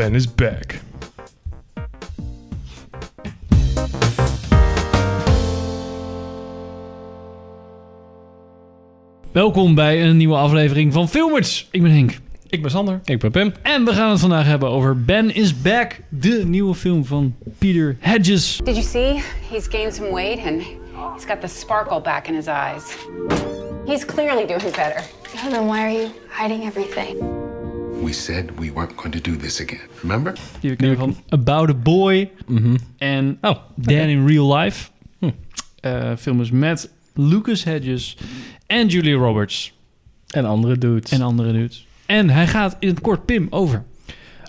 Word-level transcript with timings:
Ben 0.00 0.14
is 0.14 0.34
back. 0.34 0.80
Welkom 9.32 9.74
bij 9.74 10.02
een 10.02 10.16
nieuwe 10.16 10.34
aflevering 10.34 10.92
van 10.92 11.08
Filmers. 11.08 11.68
Ik 11.70 11.82
ben 11.82 11.90
Henk. 11.90 12.18
Ik 12.48 12.62
ben 12.62 12.70
Sander. 12.70 13.00
Ik 13.04 13.18
ben 13.18 13.30
Pim. 13.30 13.52
En 13.62 13.84
we 13.84 13.94
gaan 13.94 14.10
het 14.10 14.20
vandaag 14.20 14.46
hebben 14.46 14.68
over 14.68 15.04
Ben 15.04 15.34
is 15.34 15.62
Back, 15.62 16.00
de 16.08 16.42
nieuwe 16.46 16.74
film 16.74 17.04
van 17.04 17.34
Peter 17.58 17.96
Hedges. 17.98 18.60
Did 18.64 18.74
you 18.74 18.86
see? 18.86 19.22
He's 19.50 19.66
gained 19.68 19.94
some 19.94 20.12
weight 20.12 20.46
and 20.46 20.62
he's 21.14 21.24
got 21.26 21.40
the 21.40 21.48
sparkle 21.48 22.00
back 22.00 22.28
in 22.28 22.34
his 22.34 22.46
eyes. 22.46 22.96
He's 23.86 24.04
clearly 24.04 24.46
doing 24.46 24.74
better. 24.76 25.02
Then 25.50 25.66
why 25.66 25.78
are 25.78 25.92
you 25.92 26.08
hiding 26.28 26.64
everything? 26.64 27.39
We 28.04 28.12
said 28.12 28.50
we 28.58 28.72
weren't 28.72 28.94
going 28.96 29.12
to 29.22 29.30
do 29.30 29.36
this 29.36 29.60
again. 29.60 29.80
Remember? 30.00 30.32
Die 30.60 30.70
we 30.70 30.76
kennen 30.76 30.96
van 30.98 31.16
About 31.28 31.68
a 31.70 31.74
Boy 31.74 32.30
en 32.98 33.38
Oh, 33.40 33.56
Dan 33.76 33.94
in 34.08 34.26
Real 34.26 34.56
Life. 34.56 34.90
Eh, 35.80 36.16
film 36.16 36.40
is 36.40 36.50
met 36.50 36.90
Lucas 37.14 37.64
Hedges 37.64 38.16
en 38.66 38.86
Julia 38.88 39.16
Roberts 39.16 39.72
En 40.26 40.44
andere 40.44 40.78
dudes. 40.78 41.10
en 41.10 41.22
andere 41.22 41.52
dudes. 41.52 41.86
En 42.06 42.30
hij 42.30 42.46
gaat 42.46 42.76
in 42.78 42.88
het 42.88 43.00
kort 43.00 43.24
Pim 43.24 43.46
over. 43.50 43.84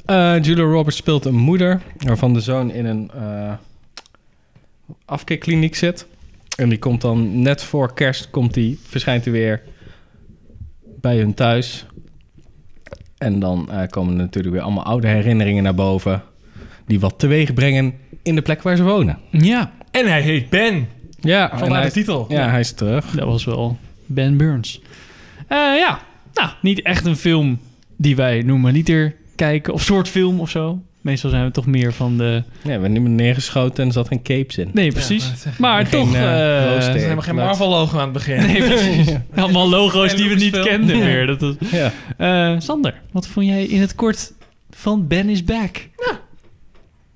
Eh, 0.05 0.35
Julia 0.41 0.63
Roberts 0.63 0.97
speelt 0.97 1.25
een 1.25 1.35
moeder 1.35 1.81
waarvan 1.97 2.33
de 2.33 2.39
zoon 2.41 2.71
in 2.71 2.85
een 2.85 3.11
eh 3.11 3.53
afkikkliniek 5.05 5.75
zit. 5.75 6.05
En 6.57 6.69
die 6.69 6.79
komt 6.79 7.01
dan 7.01 7.41
net 7.41 7.63
voor 7.63 7.93
kerst, 7.93 8.29
komt 8.29 8.53
die, 8.53 8.79
verschijnt 8.83 9.23
hij 9.23 9.33
weer 9.33 9.61
bij 10.83 11.17
hun 11.17 11.33
thuis. 11.33 11.85
En 13.21 13.39
dan 13.39 13.71
eh, 13.71 13.87
komen 13.89 14.13
er 14.13 14.19
natuurlijk 14.19 14.53
weer 14.53 14.63
allemaal 14.63 14.83
oude 14.85 15.07
herinneringen 15.07 15.63
naar 15.63 15.73
boven. 15.75 16.23
Die 16.85 16.99
wat 16.99 17.19
teweeg 17.19 17.53
brengen 17.53 17.93
in 18.23 18.35
de 18.35 18.41
plek 18.41 18.61
waar 18.61 18.75
ze 18.75 18.83
wonen. 18.83 19.17
Ja, 19.31 19.71
En 19.91 20.07
hij 20.07 20.21
heet 20.21 20.49
Ben. 20.49 20.87
Ja, 21.19 21.51
en 21.51 21.59
Vandaar 21.59 21.77
hij- 21.77 21.87
de 21.87 21.93
titel. 21.93 22.25
Ja, 22.29 22.49
hij 22.49 22.59
is 22.59 22.71
terug. 22.71 23.05
dat 23.11 23.25
was 23.25 23.45
wel 23.45 23.77
Ben 24.05 24.37
Burns. 24.37 24.81
Eh, 25.47 25.57
ja, 25.57 25.99
nou, 26.33 26.49
niet 26.61 26.81
echt 26.81 27.05
een 27.05 27.15
film 27.15 27.59
die 27.95 28.15
wij 28.15 28.41
noemen 28.41 28.73
liter 28.73 29.15
kijken. 29.35 29.73
Of 29.73 29.81
soort 29.81 30.07
film 30.09 30.39
of 30.39 30.49
zo. 30.49 30.81
Meestal 31.01 31.29
zijn 31.29 31.45
we 31.45 31.51
toch 31.51 31.65
meer 31.65 31.93
van 31.93 32.17
de... 32.17 32.23
Ja, 32.23 32.61
we 32.63 32.69
hebben 32.71 32.91
niet 32.91 33.01
meer 33.01 33.11
neergeschoten 33.11 33.81
en 33.81 33.87
er 33.87 33.93
zat 33.93 34.07
geen 34.07 34.21
capes 34.21 34.57
in. 34.57 34.69
Nee, 34.73 34.91
precies. 34.91 35.31
maar 35.57 35.85
Geen, 35.85 35.99
toch... 36.05 36.13
eh, 36.15 36.21
eh. 36.21 36.87
Er 36.87 36.95
is 36.95 37.01
helemaal 37.01 37.23
geen 37.23 37.35
Marvel-logo 37.35 37.95
aan 37.97 38.03
het 38.03 38.13
begin. 38.13 38.45
Nee, 38.45 38.63
precies. 38.73 39.07
Allemaal 39.35 39.69
logo's 39.69 40.11
En 40.11 40.17
die 40.17 40.29
we 40.29 40.35
niet 40.35 40.59
kenden 40.59 40.97
Ja. 40.97 41.03
meer. 41.03 41.27
Dat 41.27 41.39
was... 41.41 41.55
Ja. 41.71 41.91
Eh, 42.17 42.59
Sander, 42.59 43.01
wat 43.11 43.27
vond 43.27 43.45
jij 43.45 43.65
in 43.65 43.81
het 43.81 43.95
kort 43.95 44.33
van 44.69 45.07
Ben 45.07 45.29
is 45.29 45.43
Back? 45.43 45.87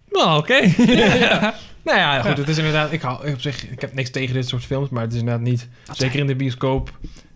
Nou, 0.10 0.38
oké. 0.38 0.60
Nou 1.84 1.98
ja, 1.98 2.22
goed. 2.22 2.38
Het 2.38 2.48
is 2.50 2.58
inderdaad... 2.58 2.92
Ik, 2.92 3.02
hou, 3.02 3.32
op 3.32 3.42
zich, 3.42 3.70
ik 3.70 3.82
heb 3.82 3.94
niks 3.94 4.10
tegen 4.10 4.34
dit 4.34 4.48
soort 4.48 4.64
films, 4.66 4.90
maar 4.90 5.02
het 5.04 5.14
is 5.14 5.20
inderdaad 5.20 5.44
niet... 5.44 5.68
zeker 5.92 6.20
in 6.20 6.28
de 6.28 6.36
bioscoop... 6.36 6.92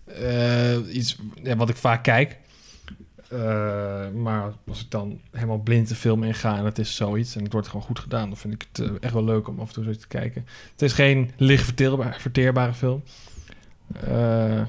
eh, 0.05 0.95
iets 0.95 1.15
ja, 1.43 1.55
wat 1.55 1.69
ik 1.69 1.75
vaak 1.75 2.03
kijk. 2.03 2.37
Eh, 3.29 4.09
maar 4.09 4.51
als 4.67 4.81
ik 4.81 4.91
dan 4.91 5.19
helemaal 5.31 5.57
blind 5.57 5.87
de 5.87 5.95
film 5.95 6.23
inga 6.23 6.57
en 6.57 6.65
het 6.65 6.79
is 6.79 6.95
zoiets 6.95 7.35
en 7.35 7.43
het 7.43 7.53
wordt 7.53 7.67
gewoon 7.67 7.85
goed 7.85 7.99
gedaan, 7.99 8.27
dan 8.27 8.37
vind 8.37 8.53
ik 8.53 8.65
het 8.71 8.87
eh, 8.87 8.95
echt 8.99 9.13
wel 9.13 9.23
leuk 9.23 9.47
om 9.47 9.59
af 9.59 9.67
en 9.67 9.73
toe 9.73 9.83
zoiets 9.83 10.01
te 10.01 10.07
kijken. 10.07 10.45
Het 10.71 10.81
is 10.81 10.93
geen 10.93 11.31
licht 11.37 11.65
verteerbare 12.17 12.73
film. 12.73 13.03
Eh, 14.03 14.59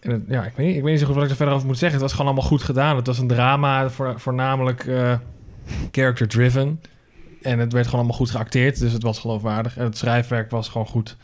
en 0.00 0.24
ja, 0.28 0.44
ik 0.44 0.52
weet, 0.56 0.66
niet, 0.66 0.76
ik 0.76 0.82
weet 0.82 0.90
niet 0.90 1.00
zo 1.00 1.06
goed 1.06 1.14
wat 1.14 1.24
ik 1.24 1.30
er 1.30 1.36
verder 1.36 1.54
over 1.54 1.66
moet 1.66 1.78
zeggen. 1.78 1.98
Het 1.98 2.08
was 2.08 2.16
gewoon 2.16 2.32
allemaal 2.32 2.50
goed 2.50 2.62
gedaan. 2.62 2.96
Het 2.96 3.06
was 3.06 3.18
een 3.18 3.26
drama, 3.26 3.90
voor, 3.90 4.20
voornamelijk 4.20 4.90
character-driven. 5.90 6.80
En 7.42 7.58
het 7.58 7.72
werd 7.72 7.84
gewoon 7.84 8.00
allemaal 8.00 8.18
goed 8.18 8.30
geacteerd, 8.30 8.78
dus 8.78 8.92
het 8.92 9.02
was 9.02 9.18
geloofwaardig. 9.18 9.76
En 9.76 9.84
het 9.84 9.96
schrijfwerk 9.96 10.50
was 10.50 10.68
gewoon 10.68 10.86
goed. 10.86 11.16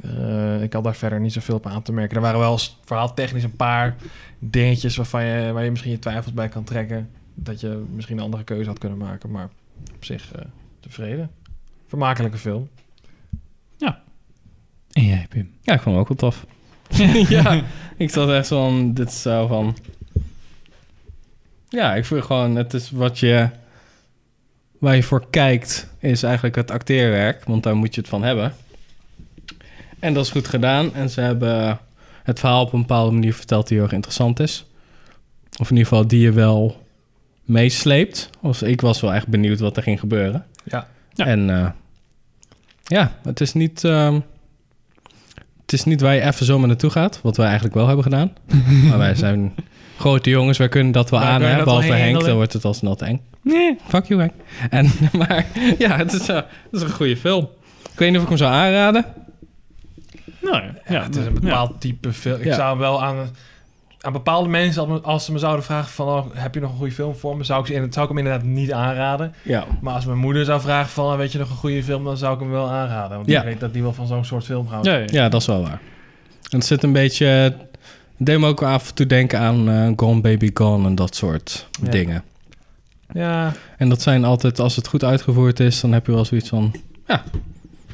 Eh, 0.00 0.62
ik 0.62 0.72
had 0.72 0.84
daar 0.84 0.96
verder 0.96 1.20
niet 1.20 1.32
zoveel 1.32 1.56
op 1.56 1.66
aan 1.66 1.82
te 1.82 1.92
merken. 1.92 2.16
Er 2.16 2.22
waren 2.22 2.40
wel 2.40 2.58
verhaaltechnisch 2.84 3.42
een 3.42 3.56
paar 3.56 3.96
dingetjes 4.38 4.96
waarvan 4.96 5.24
je, 5.24 5.52
waar 5.52 5.64
je 5.64 5.70
misschien 5.70 5.92
je 5.92 5.98
twijfels 5.98 6.34
bij 6.34 6.48
kan 6.48 6.64
trekken. 6.64 7.10
Dat 7.34 7.60
je 7.60 7.84
misschien 7.94 8.16
een 8.16 8.24
andere 8.24 8.44
keuze 8.44 8.68
had 8.68 8.78
kunnen 8.78 8.98
maken. 8.98 9.30
Maar 9.30 9.48
op 9.94 10.04
zich 10.04 10.32
eh, 10.32 10.44
tevreden. 10.80 11.30
Vermakelijke 11.86 12.38
film. 12.38 12.68
En 14.98 15.04
jij, 15.04 15.26
Pim? 15.28 15.50
Ja, 15.60 15.74
ik 15.74 15.80
vond 15.80 15.94
hem 15.94 16.04
ook 16.04 16.08
wel 16.08 16.16
tof. 16.16 16.46
ja, 17.28 17.62
ik 17.96 18.10
zat 18.10 18.30
echt 18.30 18.46
zo 18.46 18.68
van, 18.68 18.94
dit 18.94 19.08
is 19.08 19.22
zo 19.22 19.46
van... 19.46 19.76
Ja, 21.68 21.94
ik 21.94 22.04
vind 22.04 22.24
gewoon, 22.24 22.56
het 22.56 22.74
is 22.74 22.90
wat 22.90 23.18
je... 23.18 23.48
Waar 24.78 24.96
je 24.96 25.02
voor 25.02 25.26
kijkt, 25.30 25.94
is 25.98 26.22
eigenlijk 26.22 26.56
het 26.56 26.70
acteerwerk. 26.70 27.44
Want 27.44 27.62
daar 27.62 27.76
moet 27.76 27.94
je 27.94 28.00
het 28.00 28.10
van 28.10 28.22
hebben. 28.22 28.54
En 30.00 30.14
dat 30.14 30.24
is 30.24 30.30
goed 30.30 30.48
gedaan. 30.48 30.94
En 30.94 31.10
ze 31.10 31.20
hebben 31.20 31.78
het 32.22 32.38
verhaal 32.38 32.62
op 32.62 32.72
een 32.72 32.80
bepaalde 32.80 33.12
manier 33.12 33.34
verteld 33.34 33.68
die 33.68 33.76
heel 33.76 33.86
erg 33.86 33.94
interessant 33.94 34.40
is. 34.40 34.66
Of 35.60 35.70
in 35.70 35.76
ieder 35.76 35.88
geval 35.88 36.06
die 36.06 36.20
je 36.20 36.32
wel 36.32 36.86
meesleept. 37.44 38.30
Of 38.40 38.62
ik 38.62 38.80
was 38.80 39.00
wel 39.00 39.14
echt 39.14 39.26
benieuwd 39.26 39.60
wat 39.60 39.76
er 39.76 39.82
ging 39.82 40.00
gebeuren. 40.00 40.44
Ja. 40.64 40.86
Ja. 41.12 41.26
En 41.26 41.50
eh, 41.50 41.70
ja, 42.84 43.12
het 43.22 43.40
is 43.40 43.52
niet... 43.52 43.84
ehm, 43.84 44.20
het 45.62 45.72
is 45.72 45.84
niet 45.84 46.00
waar 46.00 46.14
je 46.14 46.22
even 46.22 46.46
zomaar 46.46 46.68
naartoe 46.68 46.90
gaat, 46.90 47.20
wat 47.22 47.36
wij 47.36 47.46
eigenlijk 47.46 47.74
wel 47.74 47.86
hebben 47.86 48.04
gedaan. 48.04 48.32
maar 48.88 48.98
wij 48.98 49.14
zijn 49.14 49.54
grote 49.98 50.30
jongens, 50.30 50.58
wij 50.58 50.68
kunnen 50.68 50.92
dat 50.92 51.10
wel 51.10 51.20
aan, 51.20 51.42
hè? 51.42 51.64
behalve 51.64 51.86
Henk, 51.86 52.00
handelen. 52.00 52.26
dan 52.26 52.36
wordt 52.36 52.52
het 52.52 52.64
al 52.64 52.74
snel 52.74 52.94
te 52.94 53.04
eng. 53.04 53.20
Nee, 53.42 53.78
fuck 53.88 54.04
you 54.04 54.20
Henk. 54.20 54.32
En, 54.70 54.90
maar 55.18 55.46
ja, 55.78 55.96
het 55.96 56.12
is, 56.12 56.28
eh, 56.28 56.36
het 56.36 56.46
is 56.72 56.82
een 56.82 56.90
goede 56.90 57.16
film. 57.16 57.48
Ik 57.92 57.98
weet 57.98 58.08
niet 58.08 58.16
of 58.16 58.22
ik 58.22 58.28
hem 58.28 58.38
zou 58.38 58.52
aanraden. 58.52 59.04
Nou 60.40 60.56
ja, 60.62 60.70
Ja, 60.88 61.02
het 61.02 61.16
is 61.16 61.26
een 61.26 61.34
bepaald 61.34 61.80
type 61.80 62.12
film. 62.12 62.38
Ik 62.38 62.44
Ja. 62.44 62.54
zou 62.54 62.68
hem 62.70 62.78
wel 62.78 63.02
aan, 63.02 63.16
aan 64.00 64.12
bepaalde 64.12 64.48
mensen, 64.48 65.02
als, 65.04 65.24
ze 65.24 65.32
me 65.32 65.38
zouden 65.38 65.64
vragen 65.64 65.90
van... 65.90 66.06
Oh, 66.08 66.26
heb 66.32 66.54
je 66.54 66.60
nog 66.60 66.70
een 66.70 66.76
goede 66.76 66.92
film 66.92 67.14
voor 67.16 67.36
me? 67.36 67.44
Zou 67.44 67.60
ik, 67.60 67.66
ze 67.66 67.74
in- 67.74 67.92
zou 67.92 68.04
ik 68.04 68.16
hem 68.16 68.18
inderdaad 68.24 68.46
niet 68.46 68.72
aanraden. 68.72 69.34
Ja. 69.42 69.64
Maar 69.80 69.94
als 69.94 70.04
mijn 70.06 70.18
moeder 70.18 70.44
zou 70.44 70.60
vragen 70.60 70.90
van... 70.90 71.16
Weet 71.16 71.32
je 71.32 71.38
nog 71.38 71.50
een 71.50 71.56
goede 71.56 71.82
film? 71.84 72.04
Dan 72.04 72.16
zou 72.16 72.34
ik 72.34 72.40
hem 72.40 72.50
wel 72.50 72.68
aanraden. 72.70 73.16
Want 73.16 73.28
Ja. 73.30 73.38
ik 73.40 73.44
weet 73.46 73.60
dat 73.60 73.72
die 73.72 73.82
wel 73.82 73.92
van 73.92 74.06
zo'n 74.06 74.24
soort 74.24 74.44
film 74.44 74.66
houdt. 74.66 74.86
Ja, 74.86 74.96
ja. 74.96 75.04
ja, 75.10 75.28
dat 75.28 75.40
is 75.40 75.46
wel 75.46 75.62
waar. 75.62 75.80
En 76.50 76.58
het 76.58 76.64
zit 76.66 76.82
een 76.82 76.92
beetje... 76.92 77.54
Deed 78.16 78.38
me 78.38 78.46
ook 78.46 78.62
af 78.62 78.88
en 78.88 78.94
toe 78.94 79.06
denken 79.06 79.38
aan 79.38 79.68
eh, 79.70 79.90
Gone 79.96 80.20
Baby 80.20 80.50
Gone 80.54 80.86
en 80.86 80.94
dat 80.94 81.14
soort 81.16 81.68
Ja. 81.82 81.90
dingen. 81.90 82.24
Ja, 83.12 83.52
En 83.76 83.88
dat 83.88 84.02
zijn 84.02 84.24
altijd, 84.24 84.60
als 84.60 84.76
het 84.76 84.88
goed 84.88 85.04
uitgevoerd 85.04 85.60
is, 85.60 85.80
dan 85.80 85.92
heb 85.92 86.06
je 86.06 86.12
wel 86.12 86.24
zoiets 86.24 86.48
van... 86.48 86.74
Ja, 87.06 87.22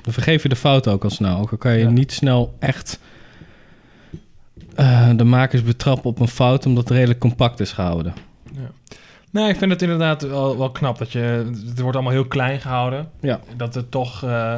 dan 0.04 0.12
vergeef 0.12 0.42
je 0.42 0.48
de 0.48 0.56
fout 0.56 0.88
ook 0.88 1.04
al 1.04 1.10
snel. 1.10 1.38
Ook 1.38 1.50
al 1.50 1.56
kan 1.59 1.72
je 1.72 1.78
Ja. 1.84 1.91
niet 1.91 2.12
snel 2.12 2.54
echt 2.59 2.98
eh, 4.75 5.10
de 5.16 5.25
makers 5.25 5.62
betrappen 5.62 6.10
op 6.10 6.20
een 6.20 6.28
fout... 6.28 6.66
omdat 6.66 6.84
het 6.88 6.92
redelijk 6.97 7.19
compact 7.20 7.60
is 7.60 7.72
gehouden. 7.72 8.14
Nee, 9.31 9.48
ik 9.48 9.56
vind 9.56 9.70
het 9.70 9.82
inderdaad 9.82 10.22
wel, 10.22 10.59
wel 10.59 10.70
knap 10.70 10.98
dat 10.98 11.12
je... 11.12 11.19
Het 11.69 11.81
wordt 11.81 11.97
allemaal 11.97 12.12
heel 12.14 12.26
klein 12.26 12.60
gehouden. 12.60 13.10
Ja. 13.20 13.41
Dat 13.56 13.75
het 13.75 13.91
toch, 13.91 14.22
eh, 14.22 14.56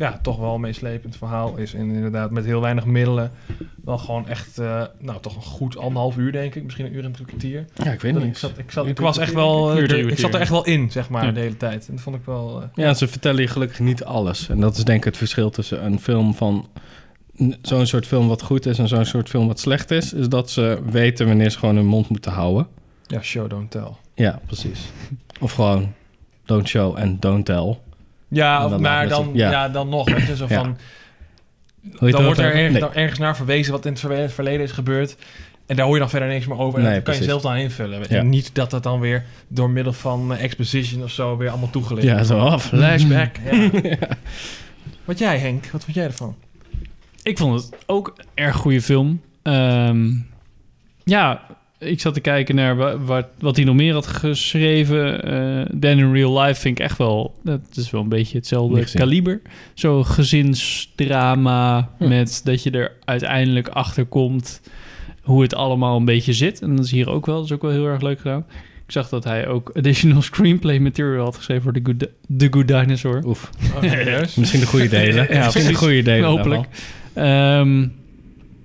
ja, 0.00 0.18
toch 0.22 0.38
wel 0.38 0.54
een 0.54 0.60
meeslepend 0.60 1.16
verhaal 1.16 1.56
is. 1.56 1.74
En 1.74 1.90
inderdaad 1.90 2.30
met 2.30 2.44
heel 2.44 2.60
weinig 2.60 2.84
middelen 2.84 3.30
wel 3.84 3.98
gewoon 3.98 4.28
echt... 4.28 4.58
eh, 4.58 4.82
nou, 4.98 5.20
toch 5.20 5.36
een 5.36 5.42
goed 5.42 5.76
anderhalf 5.78 6.16
uur, 6.16 6.32
denk 6.32 6.54
ik. 6.54 6.64
Misschien 6.64 6.86
een 6.86 6.94
uur 6.94 7.04
en 7.04 7.12
drie 7.12 7.26
kwartier. 7.26 7.64
Ja, 7.74 7.92
ik 7.92 8.00
weet 8.00 8.14
niet. 8.14 8.22
ik, 8.24 8.36
zat, 8.36 8.52
ik, 8.58 8.70
zat, 8.70 8.86
ik 8.86 8.98
was 9.00 9.18
echt 9.18 9.32
wel... 9.32 9.70
eh, 9.72 9.76
Uur, 9.78 10.10
ik 10.10 10.18
zat 10.18 10.34
er 10.34 10.40
echt 10.40 10.50
wel 10.50 10.64
in, 10.64 10.90
zeg 10.90 11.08
maar, 11.08 11.24
Ja. 11.24 11.32
de 11.32 11.40
hele 11.40 11.56
tijd. 11.56 11.88
En 11.88 11.94
dat 11.94 12.02
vond 12.04 12.16
ik 12.16 12.22
wel... 12.24 12.62
eh, 12.62 12.68
Ja, 12.74 12.94
ze 12.94 13.08
vertellen 13.08 13.40
je 13.40 13.48
gelukkig 13.48 13.78
niet 13.78 14.04
alles. 14.04 14.48
En 14.48 14.60
dat 14.60 14.76
is 14.76 14.84
denk 14.84 14.98
ik 14.98 15.04
het 15.04 15.16
verschil 15.16 15.50
tussen 15.50 15.84
een 15.84 16.00
film 16.00 16.34
van... 16.34 16.68
Zo'n 17.62 17.86
soort 17.86 18.06
film 18.06 18.28
wat 18.28 18.42
goed 18.42 18.66
is 18.66 18.78
en 18.78 18.88
zo'n 18.88 19.04
soort 19.04 19.28
film 19.28 19.46
wat 19.46 19.60
slecht 19.60 19.90
is... 19.90 20.12
is 20.12 20.28
dat 20.28 20.50
ze 20.50 20.78
weten 20.90 21.26
wanneer 21.26 21.50
ze 21.50 21.58
gewoon 21.58 21.76
hun 21.76 21.86
mond 21.86 22.08
moeten 22.08 22.32
houden. 22.32 22.66
ja, 23.06 23.22
show, 23.22 23.50
don't 23.50 23.70
tell. 23.70 23.88
Ja, 24.14 24.40
precies. 24.46 24.80
Of 25.40 25.52
gewoon 25.52 25.92
don't 26.44 26.68
show 26.68 26.96
and 26.96 27.22
don't 27.22 27.46
tell. 27.46 27.78
Ja, 28.30 28.68
dan 28.68 28.80
maar 28.80 29.08
dan, 29.08 29.30
ja. 29.32 29.50
ja. 29.50 29.68
dan 29.68 29.88
nog, 29.88 30.10
weet 30.10 30.26
je, 30.26 30.36
zo 30.36 30.46
van... 30.46 30.76
Je 32.00 32.10
Dan 32.10 32.24
wordt 32.24 32.38
er 32.38 32.54
ergens, 32.94 33.18
naar 33.18 33.36
verwezen 33.36 33.72
wat 33.72 33.86
in 33.86 33.92
het 33.92 34.32
verleden 34.32 34.60
is 34.60 34.72
gebeurd. 34.72 35.16
En 35.66 35.76
daar 35.76 35.84
hoor 35.84 35.94
je 35.94 36.00
dan 36.00 36.10
verder 36.10 36.28
niks 36.28 36.46
meer 36.46 36.58
over. 36.58 36.78
En 36.78 36.84
Nee, 36.84 36.94
dat 36.94 37.02
kan 37.02 37.16
je 37.16 37.22
zelf 37.22 37.42
dan 37.42 37.56
invullen. 37.56 38.00
Ja. 38.00 38.06
En 38.18 38.28
niet 38.28 38.54
dat 38.54 38.70
dat 38.70 38.82
dan 38.82 39.00
weer 39.00 39.24
door 39.48 39.70
middel 39.70 39.92
van 39.92 40.34
eh, 40.34 40.42
exposition 40.42 41.02
of 41.02 41.10
zo 41.10 41.36
weer 41.36 41.48
allemaal 41.48 41.70
toegelicht 41.70 42.06
Ja, 42.06 42.22
zo 42.22 42.38
af. 42.38 42.64
Flashback. 42.64 43.36
Ja. 43.82 44.08
Wat 45.04 45.18
jij, 45.18 45.38
Henk? 45.38 45.66
Wat 45.66 45.84
vond 45.84 45.96
jij 45.96 46.04
ervan? 46.04 46.36
Ik 47.22 47.38
vond 47.38 47.62
het 47.62 47.76
ook 47.86 48.12
een 48.16 48.24
erg 48.34 48.56
goede 48.56 48.82
film. 48.82 49.20
Ehm, 49.42 50.10
ja, 51.04 51.42
ik 51.80 52.00
zat 52.00 52.14
te 52.14 52.20
kijken 52.20 52.54
naar 52.54 52.76
wa- 52.76 52.98
wat, 52.98 53.26
wat 53.38 53.56
hij 53.56 53.64
nog 53.64 53.74
meer 53.74 53.92
had 53.92 54.06
geschreven. 54.06 55.24
Eh 55.24 55.66
Dan 55.74 55.98
in 55.98 56.12
Real 56.12 56.40
Life 56.40 56.60
vind 56.60 56.78
ik 56.78 56.84
echt 56.84 56.98
wel... 56.98 57.34
Dat 57.44 57.60
is 57.74 57.90
wel 57.90 58.00
een 58.00 58.08
beetje 58.08 58.36
hetzelfde 58.38 58.84
kaliber. 58.92 59.40
Zo 59.74 60.02
gezinsdrama 60.02 61.90
Hm. 61.98 62.08
met 62.08 62.40
dat 62.44 62.62
je 62.62 62.70
er 62.70 62.92
uiteindelijk 63.04 63.68
achter 63.68 64.04
komt... 64.04 64.60
hoe 65.22 65.42
het 65.42 65.54
allemaal 65.54 65.96
een 65.96 66.04
beetje 66.04 66.32
zit. 66.32 66.62
En 66.62 66.76
dat 66.76 66.84
is 66.84 66.90
hier 66.90 67.10
ook 67.10 67.26
wel. 67.26 67.36
Dat 67.36 67.44
is 67.44 67.52
ook 67.52 67.62
wel 67.62 67.70
heel 67.70 67.86
erg 67.86 68.00
leuk 68.02 68.18
gedaan. 68.20 68.44
Ik 68.86 68.92
zag 68.96 69.08
dat 69.08 69.24
hij 69.24 69.46
ook 69.48 69.70
additional 69.74 70.22
screenplay 70.32 70.78
material 70.78 71.24
had 71.24 71.36
geschreven 71.36 71.62
voor 71.62 71.72
The 71.72 71.80
Good, 71.82 72.08
The 72.38 72.46
Good 72.50 72.68
Dinosaur. 72.68 73.22
Oef. 73.26 73.50
Oh? 73.74 73.82
Misschien 74.36 74.60
de 74.60 74.66
goede 74.66 74.88
delen. 74.88 75.26
Ja, 75.34 75.44
Misschien 75.44 75.66
de 75.66 75.74
goede 75.74 76.02
delen. 76.02 76.28
Hopelijk. 76.28 76.66
Ehm, 77.12 77.80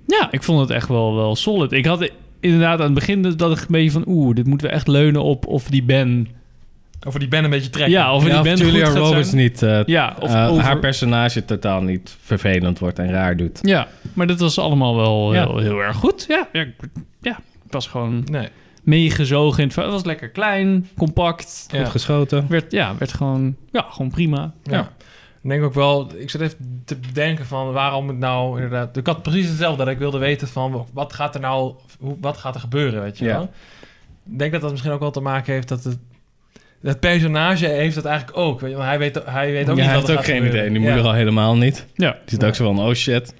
ja, 0.06 0.28
ik 0.30 0.42
vond 0.42 0.60
het 0.60 0.70
echt 0.70 0.88
wel, 0.88 1.14
wel 1.14 1.36
solid. 1.36 1.72
Ik 1.72 1.86
had 1.86 2.10
inderdaad 2.40 2.78
aan 2.78 2.84
het 2.84 2.94
begin 2.94 3.22
dat 3.22 3.52
ik 3.52 3.58
een 3.60 3.66
beetje 3.68 3.90
van... 3.90 4.04
Oeh, 4.06 4.34
dit 4.34 4.46
moeten 4.46 4.66
we 4.66 4.72
echt 4.72 4.88
leunen 4.88 5.22
op 5.22 5.46
of 5.46 5.68
die 5.68 5.82
Ben... 5.82 6.28
Over 7.06 7.20
die 7.20 7.28
band 7.28 7.44
een 7.44 7.50
beetje 7.50 7.70
trekken. 7.70 7.92
Ja, 7.92 8.14
of 8.14 8.22
Ja, 8.22 8.28
die 8.28 8.38
of 8.38 8.42
Ben 8.44 8.56
Julia 8.56 8.84
goed 8.86 8.94
gaat 8.96 9.06
Roberts 9.06 9.28
zijn. 9.30 9.42
niet... 9.42 9.62
eh, 9.62 9.84
Ja, 9.84 10.16
of 10.20 10.34
eh, 10.34 10.48
over- 10.50 10.62
haar 10.64 10.78
personage 10.78 11.44
totaal 11.44 11.82
niet 11.82 12.16
vervelend 12.22 12.78
wordt 12.78 12.98
en 12.98 13.10
raar 13.10 13.36
doet. 13.36 13.58
Ja, 13.62 13.88
maar 14.14 14.26
dat 14.26 14.40
was 14.40 14.58
allemaal 14.58 14.96
wel 14.96 15.34
Ja. 15.34 15.46
heel, 15.46 15.58
heel 15.58 15.78
erg 15.78 15.96
goed. 15.96 16.24
Ja, 16.28 16.48
ja, 16.52 17.36
ik 17.64 17.70
was 17.70 17.86
gewoon 17.86 18.22
Nee. 18.30 18.48
meegezogen 18.82 19.62
in 19.62 19.66
het. 19.68 19.76
Het 19.76 19.86
was 19.90 20.04
lekker 20.04 20.28
klein, 20.28 20.88
compact. 20.96 21.64
Ja. 21.70 21.78
Goed 21.82 21.88
geschoten. 21.90 22.46
Werd, 22.48 22.72
ja, 22.72 22.94
werd 22.98 23.12
gewoon, 23.12 23.56
ja, 23.72 23.86
gewoon 23.90 24.10
prima. 24.10 24.52
Ja. 24.62 24.90
Ik 25.46 25.52
denk 25.52 25.64
ook 25.64 25.74
wel, 25.74 26.10
ik 26.16 26.30
zat 26.30 26.40
even 26.40 26.82
te 26.84 26.96
bedenken 26.96 27.46
van 27.46 27.72
waarom 27.72 28.08
het 28.08 28.18
nou 28.18 28.54
inderdaad. 28.56 28.96
Ik 28.96 29.06
had 29.06 29.22
precies 29.22 29.48
hetzelfde 29.48 29.84
dat 29.84 29.92
ik 29.92 29.98
wilde 29.98 30.18
weten 30.18 30.48
van 30.48 30.86
wat 30.92 31.12
gaat 31.12 31.34
er 31.34 31.40
nou, 31.40 31.74
hoe, 32.00 32.16
wat 32.20 32.36
gaat 32.36 32.54
er 32.54 32.60
gebeuren, 32.60 33.02
weet 33.02 33.18
je 33.18 33.24
Ja. 33.24 33.32
wel. 33.32 33.42
Ik 34.32 34.38
denk 34.38 34.52
dat 34.52 34.60
dat 34.60 34.70
misschien 34.70 34.92
ook 34.92 35.00
wel 35.00 35.10
te 35.10 35.20
maken 35.20 35.52
heeft 35.52 35.68
dat 35.68 35.84
het. 35.84 35.98
Het 36.82 37.00
personage 37.00 37.66
heeft 37.66 37.96
het 37.96 38.04
eigenlijk 38.04 38.38
ook. 38.38 38.60
Weet 38.60 38.70
je, 38.70 38.76
want 38.76 38.88
hij 38.88 38.98
weet, 38.98 39.20
hij 39.24 39.52
weet 39.52 39.60
ook 39.70 39.76
Ja, 39.76 39.82
niet 39.82 39.84
hij 39.84 39.94
heeft 39.94 40.10
ook 40.10 40.24
geen 40.24 40.34
gebeuren. 40.36 40.58
idee. 40.60 40.70
Die 40.70 40.80
Ja. 40.80 40.86
moeder 40.86 41.04
al 41.06 41.12
helemaal 41.16 41.56
niet. 41.56 41.86
Ja, 41.94 42.10
Die 42.10 42.20
zit 42.24 42.44
ook 42.44 42.54
zo 42.54 42.64
van, 42.74 42.84
oh 42.86 42.94
shit. 42.94 43.34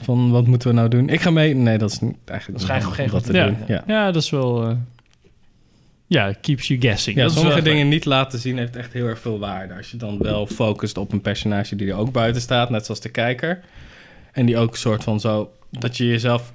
Van, 0.00 0.30
wat 0.30 0.46
moeten 0.46 0.68
we 0.68 0.74
nou 0.74 0.88
doen? 0.88 1.08
Ik 1.08 1.20
ga 1.20 1.30
mee. 1.30 1.54
Nee, 1.54 1.78
dat 1.78 1.90
is 1.90 2.00
niet, 2.00 2.16
eigenlijk 2.24 2.60
Dat 2.60 2.68
is 2.70 2.84
niet 2.84 2.94
geen- 2.94 3.08
goed 3.08 3.12
dat 3.12 3.24
te 3.24 3.30
idee. 3.38 3.44
doen. 3.56 3.56
Ja, 3.66 3.82
ja, 3.86 4.10
dat 4.12 4.22
is 4.22 4.30
wel... 4.30 4.62
eh, 4.68 4.74
ja, 6.12 6.32
keeps 6.40 6.68
you 6.68 6.80
guessing. 6.80 7.16
ja 7.16 7.22
Dat 7.22 7.32
sommige 7.32 7.62
dingen 7.62 7.88
niet 7.88 8.04
laten 8.04 8.38
zien 8.38 8.58
heeft 8.58 8.76
echt 8.76 8.92
heel 8.92 9.06
erg 9.06 9.20
veel 9.20 9.38
waarde. 9.38 9.74
Als 9.74 9.90
je 9.90 9.96
dan 9.96 10.18
wel 10.18 10.46
focust 10.46 10.96
op 10.96 11.12
een 11.12 11.20
personage 11.20 11.76
die 11.76 11.90
er 11.90 11.96
ook 11.96 12.12
buiten 12.12 12.42
staat, 12.42 12.70
net 12.70 12.84
zoals 12.84 13.00
de 13.00 13.08
kijker. 13.08 13.60
En 14.32 14.46
die 14.46 14.56
ook 14.56 14.70
een 14.70 14.78
soort 14.78 15.04
van 15.04 15.20
zo... 15.20 15.52
Dat 15.70 15.96
je 15.96 16.06
jezelf... 16.06 16.52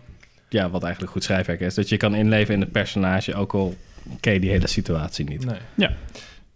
Ja, 0.50 0.69
wat 0.69 0.83
eigenlijk 0.83 1.12
goed 1.12 1.24
schrijfwerk 1.24 1.59
is. 1.59 1.74
Dat 1.74 1.89
je 1.89 1.98
kan 1.98 2.15
inleven 2.15 2.54
in 2.54 2.59
het 2.59 2.71
personage, 2.71 3.36
ook 3.36 3.54
al 3.54 3.75
ken 4.19 4.33
je 4.33 4.39
die 4.39 4.50
hele 4.50 4.68
situatie 4.68 5.25
niet. 5.25 5.45
Nee. 5.45 5.57
Ja. 5.75 5.88
Nee, 5.88 5.95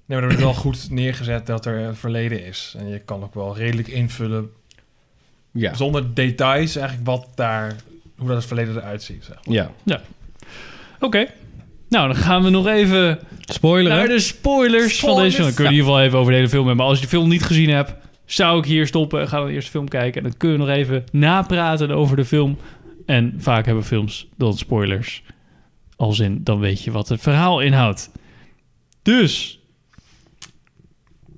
maar 0.06 0.18
er 0.18 0.28
wordt 0.28 0.40
wel 0.40 0.54
goed 0.54 0.90
neergezet 0.90 1.46
dat 1.46 1.66
er 1.66 1.78
een 1.80 1.96
verleden 1.96 2.46
is. 2.46 2.76
En 2.78 2.88
je 2.88 3.00
kan 3.00 3.24
ook 3.24 3.34
wel 3.34 3.58
redelijk 3.58 3.88
invullen, 3.88 4.50
Ja, 5.52 5.74
zonder 5.74 6.14
details, 6.14 6.76
eigenlijk 6.76 7.08
wat 7.08 7.28
daar, 7.36 7.76
hoe 8.18 8.28
dat 8.28 8.38
het 8.38 8.46
verleden 8.46 8.76
eruit 8.76 9.04
ziet. 9.04 9.24
Zeg. 9.24 9.46
maar. 9.46 9.70
ja. 9.84 10.02
Oké. 11.00 11.28
Nou, 11.92 12.08
dan 12.08 12.16
gaan 12.16 12.44
we 12.44 12.50
nog 12.50 12.68
even 12.68 13.20
Spoiler, 13.40 13.92
naar 13.92 14.08
de 14.08 14.20
spoilers, 14.20 15.00
van 15.00 15.16
deze 15.16 15.36
film. 15.36 15.48
Dan 15.48 15.56
kun 15.56 15.64
je 15.64 15.70
in 15.70 15.76
ieder 15.76 15.90
geval 15.90 16.06
even 16.06 16.20
over 16.20 16.32
de 16.32 16.38
hele 16.38 16.50
film 16.50 16.68
hebben. 16.68 16.84
Maar 16.84 16.94
als 16.94 17.00
je 17.00 17.04
de 17.04 17.10
film 17.12 17.30
niet 17.30 17.44
gezien 17.44 17.70
hebt, 17.70 17.94
zou 18.26 18.60
ik 18.60 18.66
hier 18.66 18.88
stoppen 18.88 19.22
en 19.22 19.28
ga 19.28 19.38
dan 19.38 19.48
eerst 19.48 19.66
de 19.66 19.72
film 19.72 19.88
kijken. 19.88 20.24
En 20.24 20.30
dan 20.30 20.38
kun 20.38 20.52
je 20.52 20.58
nog 20.58 20.68
even 20.68 21.04
napraten 21.12 21.92
over 21.92 22.16
de 22.16 22.26
film. 22.26 22.58
En 23.06 23.34
vaak 23.38 23.66
hebben 23.66 23.84
films 23.84 24.28
dan 24.38 24.58
spoilers. 24.58 25.24
Als 25.96 26.20
in, 26.20 26.44
dan 26.44 26.60
weet 26.60 26.84
je 26.84 26.92
wat 26.92 27.10
het 27.10 27.22
verhaal 27.22 27.62
inhoudt. 27.62 28.12
Dus... 29.02 29.60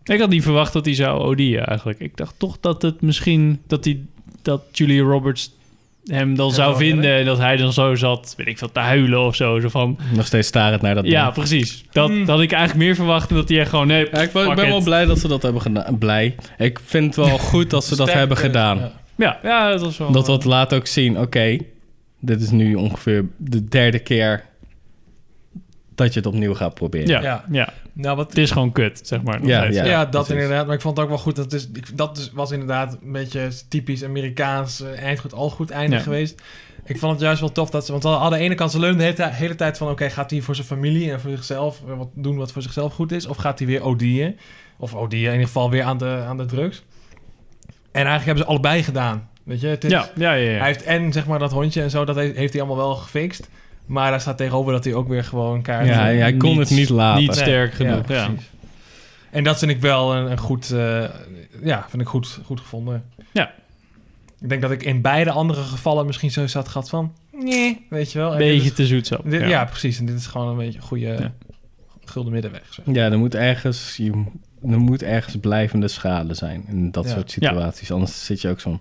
Ik 0.04 0.20
had 0.20 0.30
niet 0.30 0.44
verwacht 0.44 0.74
dat 0.74 0.86
hij 0.86 0.94
zou 0.94 1.20
odieën 1.20 1.64
eigenlijk. 1.66 2.00
Ik 2.00 2.18
dacht 2.18 2.36
toch 2.38 2.58
dat 2.60 2.82
het 2.82 3.02
misschien... 3.02 3.62
Dat, 3.68 3.86
hij, 3.86 4.06
dat 4.42 4.64
Julia 4.72 5.04
Roberts 5.04 5.52
hem 6.06 6.36
dan 6.36 6.48
Ja, 6.48 6.54
zou 6.54 6.70
wel 6.70 6.78
vinden... 6.78 7.18
en 7.18 7.26
dat 7.26 7.38
hij 7.38 7.56
dan 7.58 7.74
zo 7.74 7.96
zat, 7.96 8.34
weet 8.38 8.48
ik 8.48 8.58
veel, 8.58 8.72
te 8.72 8.80
huilen 8.80 9.20
of 9.22 9.36
zo. 9.36 9.60
Zo 9.60 9.70
van, 9.70 9.98
nog 10.16 10.26
steeds 10.26 10.48
starend 10.48 10.82
naar 10.82 10.96
dat 10.96 11.06
ja, 11.06 11.24
ding. 11.24 11.34
precies. 11.34 11.84
Dat, 11.92 12.10
dat 12.10 12.28
had 12.28 12.42
ik 12.42 12.52
eigenlijk 12.52 12.86
meer 12.86 12.96
verwacht 12.96 13.30
dan 13.30 13.38
dat 13.38 13.50
hij 13.50 13.60
echt 13.60 13.70
gewoon... 13.70 13.88
Nee, 13.88 14.08
Ja, 14.12 14.22
ik 14.22 14.32
ben, 14.32 14.42
ik 14.42 14.48
fuck 14.48 14.56
ben 14.56 14.68
wel 14.68 14.78
it. 14.78 14.84
blij 14.84 15.06
dat 15.06 15.20
ze 15.20 15.28
dat 15.28 15.42
hebben 15.42 15.62
gedaan. 15.62 15.98
Blij. 15.98 16.36
Ik 16.58 16.80
vind 16.86 17.16
het 17.16 17.26
wel 17.26 17.38
goed 17.50 17.70
dat 17.70 17.86
ze 17.86 17.96
dat 17.96 18.14
hebben 18.14 18.38
eh, 18.38 18.44
gedaan. 18.44 18.78
ja. 18.78 18.92
Ja, 19.16 19.40
ja, 19.44 19.70
dat 19.72 19.82
was 19.82 19.98
wel... 19.98 20.12
Dat 20.12 20.28
we 20.28 20.34
het 20.34 20.44
laat 20.46 20.74
ook 20.74 20.88
zien. 20.88 21.20
Oké, 21.20 21.58
dit 22.20 22.42
is 22.42 22.50
nu 22.50 22.76
ongeveer 22.76 23.26
de 23.38 23.66
derde 23.66 24.00
keer 24.00 24.44
dat 25.96 26.14
je 26.14 26.20
het 26.20 26.28
opnieuw 26.28 26.54
gaat 26.54 26.74
proberen. 26.74 27.08
Ja, 27.08 27.22
ja. 27.22 27.44
Ja. 27.52 27.74
Nou, 27.94 28.16
wat, 28.18 28.30
Het 28.30 28.38
is 28.38 28.52
gewoon 28.52 28.72
kut, 28.72 29.00
zeg 29.04 29.22
maar. 29.22 29.46
Ja, 29.46 29.64
ja. 29.64 29.86
Ja, 29.86 30.06
dat 30.06 30.12
precies. 30.26 30.44
inderdaad. 30.44 30.66
Maar 30.66 30.76
ik 30.76 30.82
vond 30.82 30.96
het 30.98 31.06
ook 31.06 31.12
wel 31.12 31.22
goed. 31.22 31.36
Dat, 31.36 31.54
is, 31.54 31.68
ik, 31.74 31.98
dat 31.98 32.30
was 32.34 32.52
inderdaad 32.52 32.98
een 33.04 33.12
beetje 33.12 33.50
typisch 33.70 34.04
Amerikaans 34.04 34.82
eh, 34.82 35.04
eind 35.04 35.20
goed, 35.20 35.34
al 35.34 35.50
goed 35.50 35.70
einde 35.72 35.96
Ja. 35.96 36.02
geweest. 36.02 36.42
Ik 36.86 37.00
vond 37.00 37.12
het 37.12 37.22
juist 37.22 37.40
wel 37.40 37.52
tof 37.52 37.70
dat 37.70 37.86
ze... 37.86 37.92
Want 37.92 38.06
aan 38.06 38.32
de 38.32 38.38
ene 38.38 38.56
kant, 38.56 38.72
ze 38.72 38.80
leunde 38.80 38.98
de 38.98 39.04
hele, 39.24 39.34
hele 39.34 39.56
tijd 39.56 39.78
van... 39.78 39.90
Oké, 39.90 40.10
gaat 40.10 40.32
hij 40.32 40.42
voor 40.42 40.56
zijn 40.56 40.68
familie 40.68 41.12
en 41.12 41.20
voor 41.20 41.32
zichzelf 41.32 41.82
eh, 41.88 41.98
wat 41.98 42.10
doen 42.14 42.38
wat 42.38 42.52
voor 42.52 42.62
zichzelf 42.62 42.94
goed 42.94 43.12
is? 43.12 43.26
Of 43.28 43.38
gaat 43.38 43.60
hij 43.60 43.68
weer 43.68 43.84
OD'en? 43.84 44.38
Of 44.78 44.94
OD'en 44.96 45.18
in 45.18 45.32
ieder 45.32 45.46
geval 45.48 45.70
weer 45.70 45.84
aan 45.84 45.98
de, 45.98 46.24
aan 46.28 46.38
de 46.38 46.46
drugs. 46.46 46.84
En 47.92 48.06
eigenlijk 48.06 48.26
hebben 48.26 48.44
ze 48.44 48.50
allebei 48.50 48.84
gedaan. 48.84 49.30
Weet 49.44 49.62
je, 49.62 49.68
het 49.68 49.84
is, 49.84 49.92
Ja, 49.92 50.10
ja, 50.16 50.34
ja. 50.34 50.50
ja. 50.52 50.58
Hij 50.58 50.68
heeft 50.68 50.84
en 50.84 51.12
zeg 51.14 51.28
maar 51.28 51.40
dat 51.40 51.52
hondje 51.52 51.82
en 51.82 51.90
zo, 51.90 52.06
dat 52.06 52.16
heeft 52.16 52.36
heeft 52.38 52.54
hij 52.54 52.62
allemaal 52.62 52.86
wel 52.86 52.96
gefixt. 52.96 53.50
Maar 53.86 54.12
daar 54.12 54.22
staat 54.22 54.38
tegenover 54.38 54.72
dat 54.74 54.84
hij 54.84 54.94
ook 54.94 55.08
weer 55.08 55.24
gewoon 55.24 55.62
kaart... 55.62 55.88
Ja, 55.88 55.94
hij, 56.00 56.18
hij 56.18 56.38
kon 56.38 56.50
Niet- 56.50 56.60
het 56.60 56.78
niet 56.78 56.90
laten. 56.90 57.22
niet 57.22 57.36
sterk 57.36 57.78
Nee, 57.80 57.90
genoeg. 57.92 58.08
Ja. 58.08 58.30
En 59.32 59.44
dat 59.44 59.60
vind 59.60 59.72
ik 59.72 59.82
wel 59.82 60.16
een, 60.16 60.32
een 60.32 60.38
goed, 60.40 60.72
eh, 60.72 61.04
ja, 61.64 61.86
vind 61.90 62.02
ik 62.02 62.08
goed, 62.08 62.40
goed 62.46 62.60
gevonden. 62.60 63.04
Ja. 63.32 63.52
Ik 64.40 64.50
denk 64.50 64.62
dat 64.62 64.72
ik 64.72 64.84
in 64.84 65.02
beide 65.02 65.32
andere 65.32 65.62
gevallen 65.62 66.06
misschien 66.06 66.32
zo 66.32 66.46
had 66.54 66.68
gehad 66.68 66.90
van, 66.90 67.14
nee, 67.32 67.86
weet 67.90 68.12
je 68.12 68.18
wel. 68.20 68.32
Een 68.32 68.38
beetje 68.38 68.70
is- 68.70 68.74
te 68.76 68.86
zoet 68.86 69.08
zo. 69.08 69.18
dit- 69.24 69.42
ja. 69.42 69.48
ja. 69.48 69.66
precies. 69.66 70.00
En 70.00 70.06
dit 70.06 70.16
is 70.16 70.26
gewoon 70.28 70.48
een 70.48 70.58
beetje 70.58 70.78
een 70.80 70.86
goede 70.86 71.06
Ja. 71.06 71.32
gulden 72.06 72.32
middenweg. 72.34 72.64
Zeg. 72.70 72.86
Ja, 72.96 73.12
er 73.12 73.18
moet 73.18 73.36
ergens, 73.36 73.98
je, 73.98 74.24
er 74.70 74.80
moet 74.80 75.04
ergens 75.04 75.36
blijvende 75.42 75.88
schade 75.88 76.34
zijn 76.34 76.66
in 76.68 76.92
dat 76.92 77.06
Ja. 77.06 77.12
soort 77.12 77.32
situaties. 77.32 77.92
Anders 77.92 78.26
zit 78.26 78.42
je 78.42 78.50
ook 78.50 78.60
zo'n... 78.60 78.80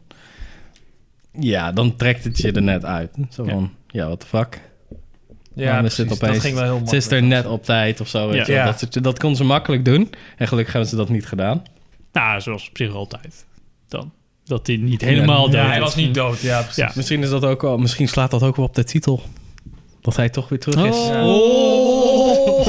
Ja, 1.38 1.72
dan 1.72 1.96
trekt 1.96 2.24
het 2.24 2.38
je 2.38 2.52
er 2.52 2.62
net 2.62 2.84
uit. 2.84 3.10
Zo 3.30 3.44
Ja. 3.44 3.50
van, 3.50 3.72
ja, 3.86 4.06
what 4.06 4.20
the 4.20 4.26
fuck. 4.26 4.60
Ja, 5.54 5.76
Dan 5.76 5.84
is 5.84 5.96
het 5.96 6.12
opeens, 6.12 6.32
dat 6.32 6.40
ging 6.42 6.54
wel 6.54 6.62
heel 6.64 6.72
Ze 6.74 6.78
makkelijk. 6.80 7.04
is 7.04 7.10
er 7.12 7.22
net 7.22 7.46
op 7.46 7.64
tijd 7.64 8.00
of 8.00 8.08
zo. 8.08 8.26
Weet 8.28 8.34
Ja. 8.36 8.40
je 8.46 8.52
wel. 8.52 8.66
Ja. 8.66 8.76
Dat, 8.90 9.02
dat 9.02 9.18
kon 9.18 9.36
ze 9.36 9.44
makkelijk 9.44 9.84
doen. 9.84 10.10
En 10.36 10.48
gelukkig 10.48 10.72
hebben 10.72 10.90
ze 10.90 10.96
dat 10.96 11.08
niet 11.08 11.26
gedaan. 11.26 11.62
Nou, 12.12 12.40
zoals 12.40 12.68
op 12.68 12.76
zich 12.76 12.94
altijd. 12.94 13.46
Dan. 13.88 14.12
Dat 14.44 14.66
hij 14.66 14.76
niet 14.76 15.00
helemaal 15.00 15.44
Ja, 15.46 15.50
dood 15.52 15.60
Ja, 15.62 15.66
hij 15.68 15.80
was 15.80 15.94
niet 15.94 16.14
dood. 16.14 16.40
Ja, 16.40 16.58
precies. 16.60 16.76
Ja. 16.76 16.92
Misschien, 16.94 17.22
is 17.22 17.30
dat 17.30 17.44
ook 17.44 17.62
wel, 17.62 17.78
misschien 17.78 18.08
slaat 18.08 18.30
dat 18.30 18.42
ook 18.42 18.56
wel 18.56 18.64
op 18.66 18.74
de 18.74 18.84
titel. 18.84 19.22
Dat 20.00 20.16
hij 20.16 20.28
toch 20.28 20.48
weer 20.48 20.58
terug 20.60 20.84
is. 20.84 20.96
Oh. 20.96 22.66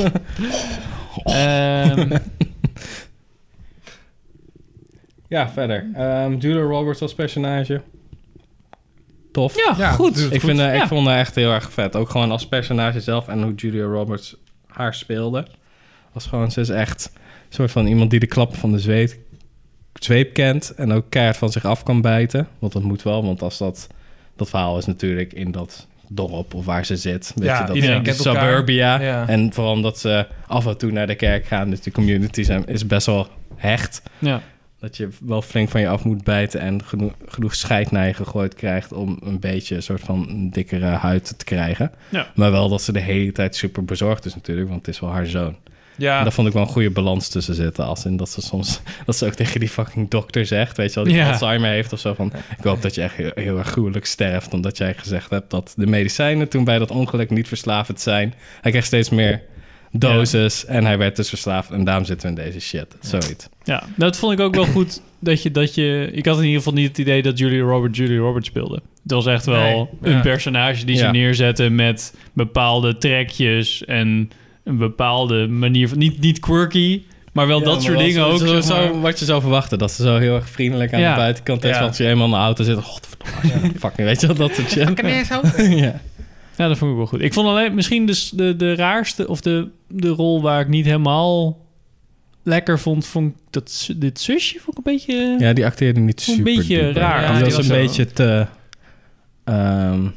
Ehm, 1.23 2.17
Ja, 5.27 5.49
verder. 5.49 5.89
Ehm 5.95 6.35
Julia 6.37 6.61
Roberts 6.61 7.01
als 7.01 7.13
personage. 7.13 7.81
Tof. 9.33 9.55
ja, 9.55 9.75
Ja, 9.77 9.91
goed. 9.91 10.31
Ik, 10.33 10.41
vind, 10.41 10.59
Ja. 10.59 10.71
ik 10.71 10.87
vond 10.87 11.07
haar 11.07 11.17
echt 11.17 11.35
heel 11.35 11.51
erg 11.51 11.71
vet. 11.71 11.95
Ook 11.95 12.09
gewoon 12.09 12.31
als 12.31 12.47
personage 12.47 12.99
zelf 13.01 13.27
en 13.27 13.43
hoe 13.43 13.53
Julia 13.55 13.83
Roberts 13.85 14.35
haar 14.67 14.93
speelde. 14.93 15.47
Was 16.11 16.25
gewoon, 16.25 16.51
ze 16.51 16.61
is 16.61 16.69
echt 16.69 17.11
een 17.13 17.19
soort 17.49 17.71
van 17.71 17.87
iemand 17.87 18.09
die 18.11 18.19
de 18.19 18.27
klappen 18.27 18.57
van 18.57 18.71
de 18.71 18.79
zweep, 18.79 19.13
zweep 19.93 20.33
kent. 20.33 20.73
En 20.75 20.91
ook 20.91 21.05
keihard 21.09 21.37
van 21.37 21.51
zich 21.51 21.65
af 21.65 21.83
kan 21.83 22.01
bijten. 22.01 22.47
Want 22.59 22.73
dat 22.73 22.83
moet 22.83 23.03
wel, 23.03 23.23
want 23.25 23.41
als 23.41 23.57
dat... 23.57 23.87
Dat 24.35 24.49
verhaal 24.49 24.77
is 24.77 24.85
natuurlijk 24.85 25.33
in 25.33 25.51
dat 25.51 25.87
dorp 26.07 26.53
of 26.53 26.65
waar 26.65 26.85
ze 26.85 26.97
zit. 26.97 27.31
Weet 27.35 27.45
Ja, 27.45 27.59
je, 27.59 27.65
dat 27.65 27.75
iedereen 27.75 28.03
kent 28.03 28.17
suburbia. 28.17 29.01
Ja. 29.01 29.27
En 29.27 29.53
vooral 29.53 29.73
omdat 29.73 29.99
ze 29.99 30.27
af 30.47 30.65
en 30.65 30.77
toe 30.77 30.91
naar 30.91 31.07
de 31.07 31.15
kerk 31.15 31.45
gaan. 31.45 31.69
Dus 31.69 31.81
de 31.81 31.91
community 31.91 32.43
zijn, 32.43 32.65
is 32.65 32.87
best 32.87 33.05
wel 33.05 33.27
hecht. 33.55 34.01
Ja. 34.19 34.41
Dat 34.83 34.97
je 34.97 35.09
wel 35.25 35.41
flink 35.41 35.69
van 35.69 35.81
je 35.81 35.87
af 35.87 36.03
moet 36.03 36.23
bijten 36.23 36.59
en 36.59 36.83
genoeg, 36.83 37.13
genoeg 37.27 37.55
scheid 37.55 37.91
naar 37.91 38.07
je 38.07 38.13
gegooid 38.13 38.53
krijgt 38.53 38.91
om 38.91 39.17
een 39.23 39.39
beetje 39.39 39.75
een 39.75 39.83
soort 39.83 40.01
van 40.01 40.29
een 40.29 40.49
dikkere 40.49 40.85
huid 40.85 41.33
te 41.37 41.45
krijgen. 41.45 41.91
Ja. 42.09 42.27
Maar 42.35 42.51
wel 42.51 42.69
dat 42.69 42.81
ze 42.81 42.91
de 42.91 42.99
hele 42.99 43.31
tijd 43.31 43.55
super 43.55 43.85
bezorgd 43.85 44.25
is 44.25 44.35
natuurlijk, 44.35 44.69
want 44.69 44.85
het 44.85 44.95
is 44.95 45.01
wel 45.01 45.11
haar 45.11 45.25
zoon. 45.25 45.55
Ja, 45.95 46.17
En 46.17 46.23
daar 46.23 46.33
vond 46.33 46.47
ik 46.47 46.53
wel 46.53 46.61
een 46.61 46.67
goede 46.67 46.89
balans 46.89 47.27
tussen 47.29 47.55
zitten. 47.55 47.85
Als 47.85 48.05
in 48.05 48.17
dat 48.17 48.29
ze 48.29 48.41
soms, 48.41 48.81
dat 49.05 49.15
ze 49.17 49.25
ook 49.25 49.33
tegen 49.33 49.59
die 49.59 49.69
fucking 49.69 50.09
dokter 50.09 50.45
zegt, 50.45 50.77
weet 50.77 50.89
je 50.89 50.95
wel, 50.95 51.03
die 51.03 51.15
Ja. 51.15 51.29
Alzheimer 51.29 51.69
heeft 51.69 51.93
of 51.93 51.99
zo 51.99 52.13
van, 52.13 52.31
ik 52.57 52.63
hoop 52.63 52.81
dat 52.81 52.95
je 52.95 53.01
echt 53.01 53.15
heel, 53.15 53.31
heel 53.35 53.57
erg 53.57 53.67
gruwelijk 53.67 54.05
sterft, 54.05 54.53
omdat 54.53 54.77
jij 54.77 54.93
gezegd 54.93 55.29
hebt 55.29 55.49
dat 55.49 55.73
de 55.77 55.87
medicijnen 55.87 56.49
toen 56.49 56.63
bij 56.63 56.79
dat 56.79 56.91
ongeluk 56.91 57.29
niet 57.29 57.47
verslavend 57.47 58.01
zijn. 58.01 58.33
Hij 58.61 58.71
kreeg 58.71 58.85
steeds 58.85 59.09
meer 59.09 59.41
doses 59.99 60.65
en 60.65 60.85
hij 60.85 60.97
werd 60.97 61.15
dus 61.15 61.29
verslaafd 61.29 61.69
en 61.71 61.83
daarom 61.83 62.05
zitten 62.05 62.33
we 62.35 62.41
in 62.41 62.45
deze 62.45 62.59
shit. 62.59 62.85
Zoiets. 63.01 63.47
Ja, 63.63 63.83
dat 63.95 64.17
vond 64.17 64.33
ik 64.33 64.39
ook 64.39 64.55
wel 64.55 64.65
goed. 64.75 65.01
Dat 65.19 65.43
je, 65.43 65.51
dat 65.51 65.75
je, 65.75 66.09
ik 66.13 66.25
had 66.25 66.37
in 66.37 66.43
ieder 66.43 66.57
geval 66.57 66.73
niet 66.73 66.87
het 66.87 66.97
idee 66.97 67.21
dat 67.21 67.37
Julia 67.37 67.63
Roberts 67.63 67.97
Julia 67.97 68.19
Roberts 68.19 68.47
speelde. 68.47 68.81
Het 69.03 69.11
was 69.11 69.25
echt 69.25 69.45
wel 69.45 69.89
Nee, 70.01 70.11
een 70.11 70.17
ja. 70.17 70.21
personage 70.23 70.85
die 70.85 70.95
ze 70.97 71.03
Ja. 71.03 71.11
neerzetten 71.11 71.75
met 71.75 72.13
bepaalde 72.33 72.97
trekjes 72.97 73.85
en 73.85 74.29
een 74.63 74.77
bepaalde 74.77 75.47
manier 75.47 75.87
van... 75.89 75.97
Niet, 75.97 76.19
niet 76.19 76.39
quirky, 76.39 77.01
maar 77.33 77.47
wel 77.47 77.63
dat 77.63 77.83
soort 77.83 77.97
dingen 77.97 78.25
ook. 78.25 78.39
Zo, 78.39 78.45
zeg 78.45 78.53
maar. 78.53 78.83
zo, 78.87 78.99
wat 78.99 79.19
je 79.19 79.25
zou 79.25 79.41
verwachten. 79.41 79.77
Dat 79.77 79.91
ze 79.91 80.03
zo 80.03 80.17
heel 80.17 80.35
erg 80.35 80.49
vriendelijk 80.49 80.93
aan 80.93 80.99
Ja. 80.99 81.13
de 81.13 81.19
buitenkant 81.19 81.63
is. 81.63 81.69
Ja. 81.69 81.75
Want 81.75 81.87
als 81.87 81.97
je 81.97 82.07
eenmaal 82.07 82.25
in 82.25 82.31
de 82.31 82.37
auto 82.37 82.63
zit. 82.63 82.77
Godverdomme. 82.77 83.71
Fucking, 83.79 84.07
weet 84.07 84.21
je 84.21 84.27
wel, 84.27 84.35
dat 84.35 84.53
soort 84.55 84.69
shit. 84.71 85.01
ja. 85.85 86.01
Ja, 86.57 86.67
dat 86.67 86.77
vond 86.77 86.91
ik 86.91 86.97
wel 86.97 87.05
goed. 87.07 87.21
Ik 87.21 87.33
vond 87.33 87.47
alleen 87.47 87.73
misschien 87.75 88.05
dus 88.05 88.29
de, 88.29 88.55
de 88.55 88.75
raarste 88.75 89.27
of 89.27 89.41
de, 89.41 89.69
de 89.87 90.07
rol 90.07 90.41
waar 90.41 90.61
ik 90.61 90.67
niet 90.67 90.85
helemaal 90.85 91.57
lekker 92.43 92.79
vond, 92.79 93.05
vond 93.05 93.31
ik 93.31 93.37
dat 93.49 93.89
dit 93.97 94.19
zusje 94.19 94.59
vond 94.59 94.77
ik 94.79 94.85
een 94.85 94.93
beetje. 94.93 95.35
Ja, 95.39 95.53
die 95.53 95.65
acteerde 95.65 95.99
niet 95.99 96.17
Een 96.19 96.23
super. 96.23 96.43
beetje 96.43 96.77
duper. 96.81 97.01
raar. 97.01 97.21
Ja, 97.21 97.27
was, 97.27 97.35
die 97.37 97.45
was 97.45 97.57
een 97.57 97.63
zo- 97.63 97.73
beetje 97.73 98.05
te 98.05 98.45
um, 99.45 100.13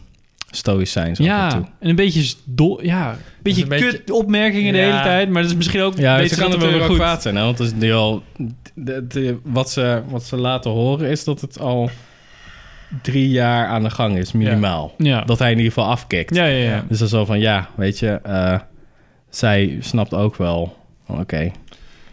af 0.62 0.94
en 0.94 1.14
ja, 1.14 1.50
toe. 1.50 1.64
en 1.78 1.88
een 1.88 1.96
beetje 1.96 2.34
do, 2.44 2.78
ja, 2.82 3.10
een 3.10 3.16
beetje 3.42 3.62
een 3.62 3.68
beetje- 3.68 3.90
kut 3.90 4.10
opmerkingen 4.10 4.72
de 4.72 4.78
Ja. 4.78 4.84
hele 4.84 5.02
tijd, 5.02 5.28
maar 5.30 5.42
dat 5.42 5.50
is 5.50 5.56
misschien 5.56 5.80
ook 5.80 5.96
Ja, 5.98 6.26
ze 6.28 6.36
kan 6.36 6.50
dat 6.50 6.60
wel 6.60 6.80
goed. 6.86 6.96
kwaad 6.96 7.22
zijn. 7.22 7.36
Hè? 7.36 7.42
Want 7.44 7.58
het 7.58 7.66
is 7.66 7.74
nu 7.78 7.92
al, 7.92 8.22
de, 8.74 9.06
de- 9.06 9.38
wat, 9.42 9.70
ze, 9.70 10.02
wat 10.08 10.24
ze 10.24 10.36
laten 10.36 10.70
horen 10.70 11.10
is 11.10 11.24
dat 11.24 11.40
het 11.40 11.60
al 11.60 11.90
drie 13.02 13.28
jaar 13.28 13.66
aan 13.66 13.82
de 13.82 13.90
gang 13.90 14.16
is, 14.18 14.32
minimaal. 14.32 14.94
Ja. 14.98 15.20
Dat 15.24 15.38
hij 15.38 15.50
in 15.50 15.56
ieder 15.56 15.72
geval 15.72 15.90
afkikt. 15.90 16.34
Ja, 16.34 16.44
ja, 16.44 16.70
ja. 16.70 16.84
Dus 16.88 16.98
dan 16.98 17.08
zo 17.08 17.24
van, 17.24 17.38
ja, 17.40 17.68
weet 17.76 17.98
je, 17.98 18.10
eh, 18.22 18.58
zij 19.30 19.76
snapt 19.80 20.14
ook 20.14 20.36
wel, 20.36 20.76
oké. 21.06 21.50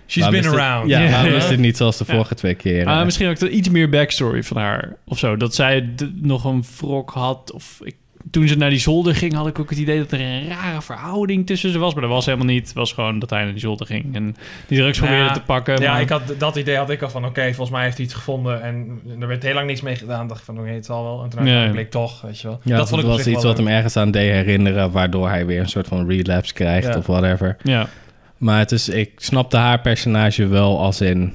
She's 0.08 0.24
waarom 0.24 0.42
been 0.42 0.50
is 0.51 0.56
dit- 0.58 0.65
around. 0.68 0.89
Ja, 0.89 1.00
Ja. 1.00 1.10
waarom 1.12 1.34
is 1.34 1.48
dit 1.48 1.60
niet 1.60 1.77
zoals 1.77 1.98
de 1.98 2.06
vorige 2.06 2.36
twee 2.36 2.53
keer? 2.56 2.88
Ah, 2.88 3.00
eh? 3.00 3.06
misschien 3.06 3.30
ook 3.30 3.38
iets 3.38 3.70
meer 3.70 3.89
backstory 3.89 4.44
van 4.44 4.58
haar 4.58 4.96
of 5.06 5.18
zo. 5.18 5.38
Dat 5.38 5.56
zij 5.56 5.89
nog 6.22 6.44
een 6.44 6.63
wrok 6.77 7.10
had. 7.12 7.51
Of 7.51 7.80
ik, 7.84 7.96
toen 8.32 8.48
ze 8.48 8.56
naar 8.56 8.70
die 8.70 8.80
zolder 8.80 9.15
ging, 9.15 9.34
had 9.34 9.48
ik 9.48 9.60
ook 9.60 9.70
het 9.70 9.80
idee 9.80 9.98
dat 10.00 10.12
er 10.12 10.20
een 10.22 10.48
rare 10.48 10.82
verhouding 10.82 11.46
tussen 11.46 11.72
ze 11.72 11.80
was. 11.80 11.94
Maar 11.94 12.01
dat 12.01 12.12
was 12.12 12.25
helemaal 12.25 12.46
niet. 12.48 12.63
Het 12.68 12.74
was 12.74 12.94
gewoon 12.94 13.20
dat 13.20 13.30
hij 13.30 13.44
naar 13.44 13.51
die 13.51 13.60
zolder 13.60 13.88
ging 13.88 14.15
en 14.15 14.36
die 14.68 14.77
drugs 14.80 15.00
Nou 15.00 15.10
probeerde 15.12 15.34
te 15.39 15.46
pakken. 15.46 15.82
Ja, 15.82 15.92
maar- 15.92 16.01
ik 16.01 16.10
had, 16.10 16.22
dat 16.38 16.56
idee 16.56 16.77
had 16.77 16.89
ik 16.89 17.01
al 17.01 17.10
van, 17.10 17.25
oké, 17.25 17.44
volgens 17.46 17.70
mij 17.70 17.84
heeft 17.84 17.96
hij 17.98 18.06
iets 18.06 18.13
gevonden 18.15 18.62
en 18.62 19.01
er 19.20 19.27
werd 19.27 19.44
heel 19.44 19.53
lang 19.53 19.68
niks 19.68 19.82
mee 19.82 19.96
gedaan. 19.96 20.27
dacht 20.27 20.39
ik 20.39 20.46
van, 20.46 20.60
oké, 20.60 20.70
het 20.70 20.86
zal 20.86 21.03
wel. 21.03 21.24
En 21.24 21.30
toen 21.30 21.46
Ja. 21.46 21.70
bleek 21.72 21.92
toch, 21.92 22.22
weet 22.22 22.39
je 22.39 22.48
wel. 22.48 22.60
ja, 22.63 22.77
dat 22.77 22.89
vond 22.89 23.01
ik 23.01 23.08
was 23.08 23.27
iets 23.27 23.44
wat 23.44 23.58
hem 23.58 23.68
ergens 23.68 23.98
aan 23.98 24.12
deed 24.12 24.32
herinneren, 24.32 24.92
waardoor 24.92 25.30
hij 25.30 25.46
weer 25.46 25.60
een 25.60 25.70
soort 25.70 25.88
van 25.88 26.08
relapse 26.10 26.53
krijgt 26.53 26.88
Ja. 26.88 26.98
of 26.98 27.06
whatever. 27.06 27.58
ja. 27.63 27.88
Maar 28.38 28.60
het 28.60 28.72
is, 28.72 28.89
ik 28.89 29.12
snapte 29.15 29.58
haar 29.58 29.80
personage 29.82 30.48
wel 30.48 30.80
als 30.80 31.01
in... 31.01 31.34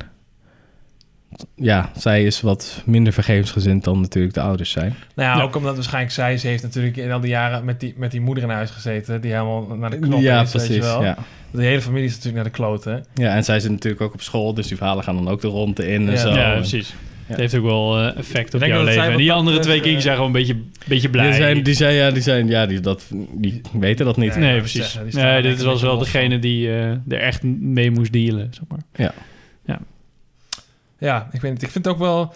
Ja, 1.60 1.90
zij 1.96 2.24
is 2.24 2.40
wat 2.40 2.82
minder 2.84 3.12
vergevensgezind 3.12 3.84
dan 3.84 4.00
natuurlijk 4.00 4.34
de 4.34 4.40
ouders 4.40 4.70
zijn. 4.70 4.94
Nou 5.14 5.28
ja, 5.28 5.36
Ja. 5.36 5.42
ook 5.42 5.56
omdat 5.56 5.74
waarschijnlijk 5.74 6.12
zij, 6.14 6.38
ze 6.38 6.46
heeft 6.46 6.62
natuurlijk 6.62 6.96
in 6.96 7.10
al 7.12 7.20
die 7.20 7.30
jaren 7.30 7.64
met 7.64 7.80
die, 7.80 7.94
met 7.96 8.10
die 8.10 8.20
moeder 8.20 8.44
in 8.44 8.50
huis 8.50 8.70
gezeten, 8.70 9.20
die 9.20 9.32
helemaal 9.32 9.66
naar 9.78 9.90
de 9.90 9.98
knop 9.98 10.20
ja, 10.20 10.40
is, 10.42 10.52
weet 10.52 10.62
je 10.62 10.68
precies. 10.68 10.84
wel. 10.84 11.02
Ja. 11.04 11.16
De 11.50 11.62
hele 11.62 11.80
familie 11.80 12.04
is 12.04 12.10
natuurlijk 12.10 12.36
naar 12.36 12.52
de 12.52 12.58
kloten. 12.58 13.04
ja, 13.14 13.34
en 13.34 13.44
zij 13.44 13.60
zit 13.60 13.70
natuurlijk 13.70 14.02
ook 14.02 14.14
op 14.14 14.22
school, 14.22 14.54
dus 14.54 14.66
die 14.68 14.76
verhalen 14.76 15.04
gaan 15.04 15.14
dan 15.14 15.28
ook 15.28 15.40
de 15.40 15.48
ronde 15.48 15.88
in 15.92 16.06
en 16.08 16.12
Ja. 16.14 16.18
zo. 16.18 16.28
ja, 16.28 16.52
En 16.52 16.58
precies. 16.58 16.94
Het 17.26 17.36
heeft 17.36 17.54
ook 17.56 17.64
wel 17.64 17.98
eh, 17.98 18.16
effect 18.16 18.54
op 18.54 18.60
denk 18.60 18.72
jouw 18.72 18.80
dat 18.84 18.88
zij 18.92 18.96
leven. 18.98 19.12
En 19.12 19.18
die 19.18 19.32
andere 19.32 19.58
twee 19.58 19.60
betreft, 19.60 19.82
kindjes 19.82 20.02
zijn 20.04 20.14
gewoon 20.16 20.30
een 20.30 20.36
beetje, 20.46 20.56
beetje 20.86 21.08
blij. 21.08 21.24
Die 21.26 21.34
zijn, 21.34 21.62
die 21.62 21.74
zijn, 21.74 21.94
ja, 21.94 22.10
die 22.10 22.22
zijn, 22.22 22.48
ja, 22.48 22.66
die, 22.66 22.80
dat, 22.80 23.04
die 23.32 23.60
weten 23.72 24.04
dat 24.06 24.16
niet. 24.16 24.36
Nee, 24.36 24.58
precies. 24.58 24.92
zeggen, 24.92 25.20
Nee, 25.22 25.42
dit 25.42 25.62
was 25.62 25.82
wel 25.82 25.98
degene 25.98 26.38
die 26.38 26.68
eh, 26.68 26.90
er 26.90 27.20
echt 27.20 27.42
mee 27.42 27.90
moest 27.90 28.12
dealen. 28.12 28.48
Zeg 28.50 28.62
maar. 28.68 28.78
Ja, 28.94 29.12
ik 31.30 31.40
weet. 31.40 31.62
Ik 31.62 31.70
vind 31.70 31.84
het 31.84 31.94
ook 31.94 31.98
wel... 32.00 32.34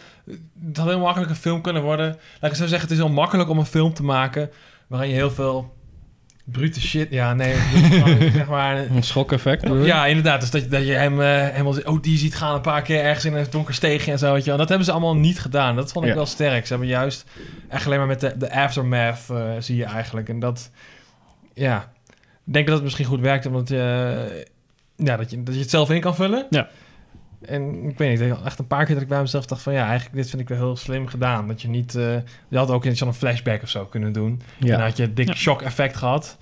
Het 0.67 0.77
had 0.77 0.87
heel 0.89 0.99
makkelijk 0.99 1.31
een 1.31 1.37
film 1.37 1.61
kunnen 1.61 1.83
worden. 1.83 2.17
Laat 2.41 2.51
ik 2.51 2.57
zo 2.57 2.67
zeggen, 2.67 2.81
het 2.89 2.91
is 2.91 3.05
heel 3.05 3.15
makkelijk 3.15 3.49
om 3.49 3.59
een 3.59 3.67
film 3.67 3.95
te 3.95 4.03
maken... 4.03 4.51
waarin 4.87 5.09
je 5.09 5.15
heel 5.15 5.31
veel 5.31 5.75
brute 6.45 6.81
shit... 6.81 7.11
Ja, 7.11 7.35
nee, 7.35 7.55
zeg 8.35 8.49
maar... 8.49 8.77
Een 8.91 9.03
schokeffect. 9.03 9.69
Ja, 9.83 10.07
inderdaad. 10.07 10.41
Dus 10.41 10.51
dat, 10.51 10.71
dat 10.71 10.87
je 10.87 10.93
hem 10.93 11.21
eh, 11.21 11.49
helemaal... 11.49 11.77
Oh, 11.85 12.03
die 12.03 12.19
ziet 12.19 12.35
gaan 12.35 12.55
een 12.55 12.61
paar 12.61 12.83
keer 12.83 13.01
ergens 13.03 13.25
in 13.25 13.35
een 13.35 13.47
donker 13.51 13.75
steegje 13.75 14.13
en 14.13 14.19
zo. 14.19 14.33
Weet 14.33 14.43
je 14.45 14.49
wel. 14.49 14.59
Dat 14.59 14.69
hebben 14.69 14.87
ze 14.87 14.93
allemaal 14.93 15.17
niet 15.17 15.41
gedaan. 15.41 15.77
Dat 15.77 15.93
vond 15.93 16.05
ik 16.05 16.11
Ja. 16.11 16.17
wel 16.17 16.27
sterk. 16.27 16.67
Ze 16.67 16.73
hebben 16.73 16.91
juist... 16.91 17.25
Echt 17.69 17.87
alleen 17.87 17.99
maar 17.99 18.07
met 18.07 18.21
de, 18.21 18.37
de 18.37 18.53
aftermath 18.53 19.31
eh, 19.31 19.43
zie 19.59 19.77
je 19.77 19.85
eigenlijk. 19.85 20.29
En 20.29 20.39
dat... 20.41 20.71
Ja. 21.55 21.93
Ik 22.47 22.53
denk 22.53 22.67
dat 22.67 22.75
het 22.75 22.85
misschien 22.85 23.07
goed 23.07 23.21
werkt, 23.21 23.47
omdat 23.47 23.69
je... 23.69 24.47
ja, 24.97 25.17
dat 25.17 25.31
je, 25.31 25.43
dat 25.43 25.55
je 25.55 25.61
het 25.61 25.71
zelf 25.71 25.91
in 25.91 26.01
kan 26.01 26.15
vullen. 26.15 26.47
Ja. 26.51 26.69
En 27.47 27.89
ik 27.89 27.99
weet 27.99 28.21
niet, 28.21 28.35
echt 28.45 28.59
een 28.59 28.67
paar 28.67 28.85
keer 28.85 28.95
dat 28.95 29.03
ik 29.03 29.09
bij 29.09 29.21
mezelf 29.21 29.47
dacht 29.47 29.63
van... 29.63 29.73
ja, 29.73 29.87
eigenlijk 29.87 30.15
dit 30.17 30.31
vind 30.31 30.43
ik 30.43 30.49
wel 30.49 30.59
heel 30.59 30.77
slim 30.77 31.07
gedaan. 31.07 31.49
Dat 31.49 31.63
je 31.63 31.69
niet... 31.69 31.95
eh, 31.95 32.15
je 32.49 32.57
had 32.57 32.71
ook 32.71 32.85
in 32.85 32.97
zo'n 32.97 33.15
flashback 33.15 33.63
of 33.63 33.69
zo 33.69 33.85
kunnen 33.85 34.13
doen. 34.13 34.43
En 34.61 34.67
dan 34.67 34.81
had 34.81 34.97
je 34.97 35.03
een 35.03 35.15
dik 35.15 35.27
Ja. 35.29 35.35
shock 35.35 35.63
effect 35.63 35.97
gehad. 35.97 36.37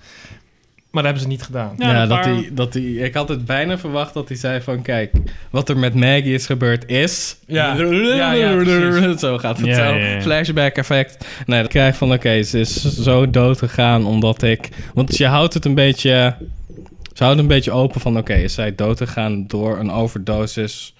Maar 0.91 1.03
dat 1.03 1.11
hebben 1.11 1.21
ze 1.21 1.27
niet 1.37 1.43
gedaan. 1.45 1.73
Ja, 1.77 2.05
dat 2.05 2.25
hij, 2.25 2.49
dat 2.53 2.73
hij, 2.73 2.83
ik 2.83 3.13
had 3.13 3.29
het 3.29 3.45
bijna 3.45 3.77
verwacht 3.77 4.13
dat 4.13 4.27
hij 4.27 4.37
zei 4.37 4.61
van... 4.61 4.81
Kijk, 4.81 5.11
wat 5.49 5.69
er 5.69 5.77
met 5.77 5.93
Maggie 5.95 6.33
is 6.33 6.45
gebeurd 6.45 6.89
is... 6.89 7.37
Ja. 7.47 7.75
Ja, 7.75 9.13
zo 9.17 9.37
gaat 9.37 9.57
het 9.57 9.65
Ja, 9.67 9.75
zo. 9.75 9.81
ja, 9.81 9.95
ja. 9.95 10.21
Flashback 10.21 10.75
effect. 10.75 11.25
Nee, 11.45 11.61
dat 11.61 11.69
krijg 11.71 11.89
ik 11.91 11.95
van... 11.95 12.13
Oké, 12.13 12.43
ze 12.43 12.59
is 12.59 12.81
zo 12.81 13.29
dood 13.29 13.57
gegaan 13.57 14.05
omdat 14.05 14.41
ik... 14.41 14.69
Want 14.93 15.17
je 15.17 15.25
houdt 15.27 15.53
het 15.53 15.65
een 15.65 15.75
beetje... 15.75 16.35
Ze 17.21 17.27
houdt 17.27 17.41
een 17.41 17.47
beetje 17.47 17.71
open 17.71 18.01
van... 18.01 18.17
Oké, 18.17 18.33
is 18.33 18.53
zij 18.53 18.75
dood 18.75 18.97
gegaan 18.97 19.47
door 19.47 19.77
een 19.77 19.91
overdosis... 19.91 20.95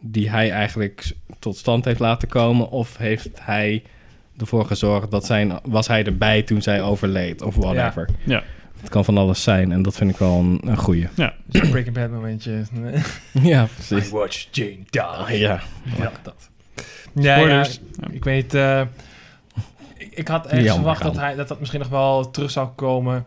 die 0.00 0.30
hij 0.30 0.50
eigenlijk 0.50 1.12
tot 1.38 1.56
stand 1.56 1.84
heeft 1.84 2.00
laten 2.00 2.28
komen? 2.28 2.70
Of 2.70 2.96
heeft 2.96 3.28
hij 3.40 3.82
ervoor 4.38 4.66
gezorgd 4.66 5.10
dat 5.10 5.26
zijn... 5.26 5.58
Was 5.62 5.88
hij 5.88 6.04
erbij 6.04 6.42
toen 6.42 6.62
zij 6.62 6.82
overleed? 6.82 7.42
Of 7.42 7.54
whatever. 7.54 8.08
Ja. 8.24 8.42
Het 8.80 8.88
kan 8.88 9.04
van 9.04 9.18
alles 9.18 9.42
zijn 9.42 9.72
en 9.72 9.82
dat 9.82 9.96
vind 9.96 10.10
ik 10.10 10.16
wel 10.16 10.38
een, 10.38 10.60
een 10.64 10.76
goeie. 10.76 11.08
Ja. 11.14 11.34
Dus 11.46 11.60
een 11.60 11.70
Breaking 11.70 11.94
Bad 11.94 12.10
momentje. 12.10 12.62
Ja, 13.32 13.68
precies. 13.74 14.10
watch 14.10 14.46
Jane 14.50 14.78
die. 14.90 15.38
ja, 15.38 15.60
Ja. 15.98 16.12
dat. 16.22 16.48
Ja, 17.12 17.66
ik 18.10 18.24
weet 18.24 18.54
eh, 18.54 18.82
ik, 19.96 20.12
ik 20.14 20.28
had 20.28 20.46
echt 20.46 20.74
verwacht 20.74 21.02
dat, 21.02 21.16
hij, 21.16 21.34
dat 21.34 21.48
dat 21.48 21.58
misschien 21.58 21.80
nog 21.80 21.88
wel 21.88 22.30
terug 22.30 22.50
zou 22.50 22.68
komen 22.68 23.26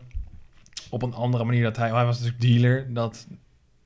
op 0.94 1.02
een 1.04 1.14
andere 1.14 1.44
manier. 1.44 1.64
Dat 1.64 1.78
hij, 1.78 1.90
hij 1.90 2.06
was 2.06 2.20
natuurlijk 2.20 2.42
dealer. 2.54 2.94
Dat, 2.94 3.28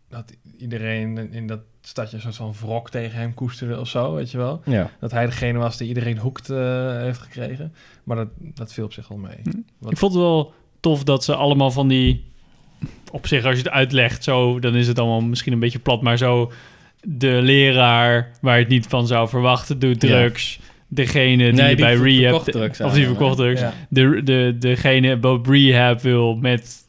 dat 0.10 0.34
iedereen 0.58 1.32
in- 1.34 1.48
dat 1.48 1.60
stadje 1.82 2.16
een 2.16 2.22
soort 2.22 2.36
van 2.36 2.54
wrok 2.62 2.90
tegen 2.90 3.20
hem 3.20 3.34
koesterde 3.34 3.80
of 3.80 3.88
zo, 3.88 4.14
weet 4.14 4.32
je 4.32 4.38
wel. 4.38 4.62
Ja. 4.66 4.92
Dat 5.00 5.12
hij 5.12 5.26
degene 5.26 5.58
was 5.60 5.78
die 5.78 5.88
iedereen 5.88 6.18
hoekt 6.18 6.50
eh, 6.50 6.98
heeft 7.02 7.20
gekregen. 7.20 7.74
Maar 8.04 8.16
dat, 8.18 8.28
dat 8.40 8.74
viel 8.74 8.86
op 8.86 8.94
zich 8.94 9.08
wel 9.08 9.18
mee. 9.18 9.38
Wat- 9.80 9.92
Ik 9.92 9.98
vond 9.98 10.14
het 10.14 10.22
wel 10.22 10.54
tof 10.80 11.04
dat 11.04 11.24
ze 11.24 11.36
allemaal 11.36 11.72
van 11.72 11.88
die... 11.88 12.26
Op 13.12 13.28
zich, 13.28 13.46
als 13.46 13.56
je 13.58 13.64
het 13.64 13.72
uitlegt 13.72 14.24
zo, 14.24 14.60
dan 14.60 14.76
is 14.76 14.88
het 14.88 15.00
allemaal 15.00 15.22
misschien 15.22 15.54
een 15.54 15.60
beetje 15.60 15.80
plat. 15.80 16.02
Maar 16.02 16.18
zo, 16.18 16.52
de 17.02 17.40
leraar 17.42 18.32
waar 18.42 18.56
je 18.56 18.62
het 18.62 18.72
niet 18.72 18.88
van 18.88 19.08
zou 19.08 19.30
verwachten, 19.30 19.80
doet 19.80 20.02
Ja. 20.02 20.08
drugs. 20.08 20.60
Degene 20.88 21.44
die, 21.44 21.54
Nee, 21.62 21.76
die 21.76 21.86
bij 21.86 21.96
rehab... 21.96 22.44
drugs 22.44 22.82
of 22.82 22.94
die 22.94 23.06
verkocht 23.06 23.38
drugs. 23.38 23.62
Ja. 23.62 23.74
De, 23.90 24.22
de, 24.24 24.56
degene 24.60 25.18
bij 25.18 25.40
rehab 25.44 26.02
wil 26.02 26.36
met 26.36 26.87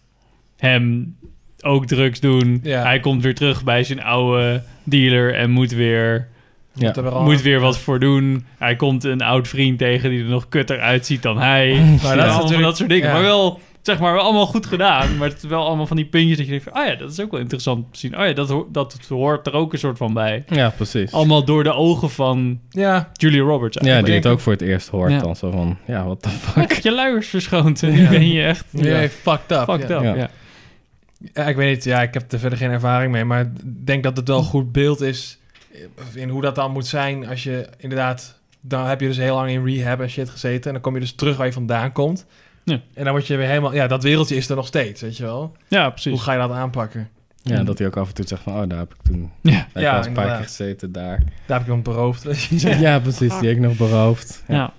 hem 0.58 1.16
ook 1.60 1.86
drugs 1.86 2.20
doen. 2.20 2.60
Ja. 2.62 2.82
Hij 2.82 3.00
komt 3.00 3.22
weer 3.22 3.34
terug 3.34 3.64
bij 3.64 3.84
zijn 3.84 4.02
oude 4.02 4.62
dealer 4.84 5.34
en 5.34 5.50
moet 5.50 5.70
weer, 5.72 6.28
Ja. 6.72 6.92
Moet 7.22 7.36
er 7.38 7.42
weer 7.42 7.60
wat 7.60 7.78
voor 7.78 8.00
doen. 8.00 8.46
Hij 8.58 8.76
komt 8.76 9.04
een 9.04 9.22
oud 9.22 9.48
vriend 9.48 9.78
tegen 9.78 10.10
die 10.10 10.22
er 10.22 10.28
nog 10.28 10.48
kutter 10.48 10.80
uitziet 10.80 11.22
dan 11.22 11.38
hij. 11.38 11.68
Maar 11.74 11.86
dat 11.86 12.02
is 12.02 12.08
allemaal 12.10 12.32
natuurlijk- 12.34 12.62
dat 12.62 12.76
soort 12.76 12.88
dingen. 12.88 13.06
ja. 13.06 13.12
Maar 13.12 13.22
wel, 13.22 13.60
zeg 13.82 13.98
maar, 13.98 14.12
wel 14.12 14.22
allemaal 14.22 14.46
goed 14.46 14.66
gedaan. 14.66 15.16
Maar 15.16 15.28
het 15.28 15.42
is 15.42 15.48
wel 15.48 15.66
allemaal 15.66 15.86
van 15.86 15.96
die 15.96 16.06
puntjes 16.06 16.36
dat 16.36 16.46
je 16.46 16.52
denkt 16.52 16.68
van... 16.72 16.82
Oh 16.82 16.88
ja, 16.88 16.94
dat 16.94 17.10
is 17.10 17.20
ook 17.20 17.30
wel 17.30 17.40
interessant 17.40 17.84
om 17.84 17.90
te 17.92 17.98
zien. 17.98 18.18
Oh 18.18 18.26
ja, 18.26 18.32
dat, 18.32 18.48
ho- 18.48 18.68
dat 18.72 18.98
hoort 19.08 19.46
er 19.46 19.52
ook 19.52 19.72
een 19.72 19.78
soort 19.78 19.96
van 19.98 20.12
bij. 20.14 20.44
ja, 20.48 20.70
precies. 20.76 21.12
Allemaal 21.12 21.44
door 21.44 21.64
de 21.64 21.72
ogen 21.72 22.10
van 22.10 22.60
Ja, 22.70 23.10
Julia 23.12 23.42
Roberts. 23.42 23.78
Ja, 23.82 24.02
die 24.02 24.14
het 24.14 24.26
ook 24.26 24.40
voor 24.40 24.52
het 24.52 24.62
eerst 24.62 24.88
hoort 24.88 25.10
Ja. 25.10 25.18
dan. 25.18 25.36
Zo 25.36 25.50
van, 25.50 25.78
ja, 25.86 26.04
wat 26.06 26.22
de 26.22 26.28
fuck. 26.28 26.72
je 26.72 26.92
luiers 26.92 27.28
verschoont. 27.28 27.82
En 27.82 27.92
nu 27.98 28.08
ben 28.08 28.28
je 28.28 28.42
echt 28.42 28.64
ja. 28.70 29.08
fucked 29.08 29.50
up. 29.58 29.64
fucked 29.64 29.88
ja. 29.88 29.96
up. 30.10 30.16
Ja. 30.16 30.30
Ja. 31.18 31.28
Ja, 31.34 31.48
ik 31.48 31.56
weet 31.56 31.74
niet. 31.74 31.84
Ja, 31.84 32.02
ik 32.02 32.14
heb 32.14 32.32
er 32.32 32.38
verder 32.38 32.58
geen 32.58 32.70
ervaring 32.70 33.12
mee. 33.12 33.24
Maar 33.24 33.40
ik 33.40 33.86
denk 33.86 34.02
dat 34.02 34.16
het 34.16 34.28
wel 34.28 34.38
een 34.38 34.44
goed 34.44 34.72
beeld 34.72 35.00
is 35.00 35.38
in 36.14 36.28
hoe 36.28 36.42
dat 36.42 36.54
dan 36.54 36.72
moet 36.72 36.86
zijn 36.86 37.26
als 37.26 37.42
je 37.42 37.68
inderdaad... 37.78 38.36
Dan 38.60 38.86
heb 38.86 39.00
je 39.00 39.06
dus 39.06 39.16
heel 39.16 39.34
lang 39.34 39.50
in 39.50 39.64
rehab 39.64 40.00
en 40.00 40.10
shit 40.10 40.30
gezeten. 40.30 40.64
En 40.66 40.72
dan 40.72 40.80
kom 40.80 40.94
je 40.94 41.00
dus 41.00 41.12
terug 41.12 41.36
waar 41.36 41.46
je 41.46 41.52
vandaan 41.52 41.92
komt. 41.92 42.26
Ja. 42.64 42.80
En 42.94 43.04
dan 43.04 43.12
word 43.12 43.26
je 43.26 43.36
weer 43.36 43.46
helemaal... 43.46 43.74
Ja, 43.74 43.86
dat 43.86 44.02
wereldje 44.02 44.36
is 44.36 44.48
er 44.48 44.56
nog 44.56 44.66
steeds, 44.66 45.00
weet 45.00 45.16
je 45.16 45.22
wel. 45.22 45.56
Ja, 45.68 45.90
precies. 45.90 46.12
Hoe 46.12 46.20
ga 46.20 46.32
je 46.32 46.38
dat 46.38 46.50
aanpakken? 46.50 47.08
Ja, 47.42 47.62
dat 47.64 47.78
hij 47.78 47.86
ook 47.86 47.96
af 47.96 48.08
en 48.08 48.14
toe 48.14 48.26
zegt 48.26 48.42
van, 48.42 48.52
oh, 48.52 48.68
daar 48.68 48.78
heb 48.78 48.94
ik 48.94 49.02
toen... 49.02 49.30
Ja. 49.42 49.52
Heb 49.52 49.66
ik 49.74 49.80
Ja, 49.82 50.06
een 50.06 50.12
paar 50.12 50.36
keer 50.36 50.46
gezeten 50.46 50.92
daar. 50.92 51.22
Daar 51.46 51.58
heb 51.58 51.66
ik 51.66 51.72
hem 51.72 51.82
beroofd. 51.82 52.22
weet 52.22 52.42
je. 52.42 52.76
Ja, 52.86 52.98
precies. 52.98 53.38
Die 53.38 53.48
heb 53.48 53.56
ik 53.56 53.62
nog 53.62 53.76
beroofd. 53.76 54.44
Ja. 54.48 54.54
ja. 54.54 54.72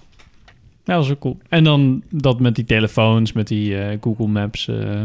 dat 0.83 0.95
was 0.95 1.11
ook 1.11 1.19
cool. 1.19 1.37
En 1.49 1.63
dan 1.63 2.03
dat 2.09 2.39
met 2.39 2.55
die 2.55 2.65
telefoons, 2.65 3.33
met 3.33 3.47
die 3.47 3.81
eh, 3.81 3.97
Google 4.01 4.27
Maps... 4.27 4.67
eh 4.67 5.03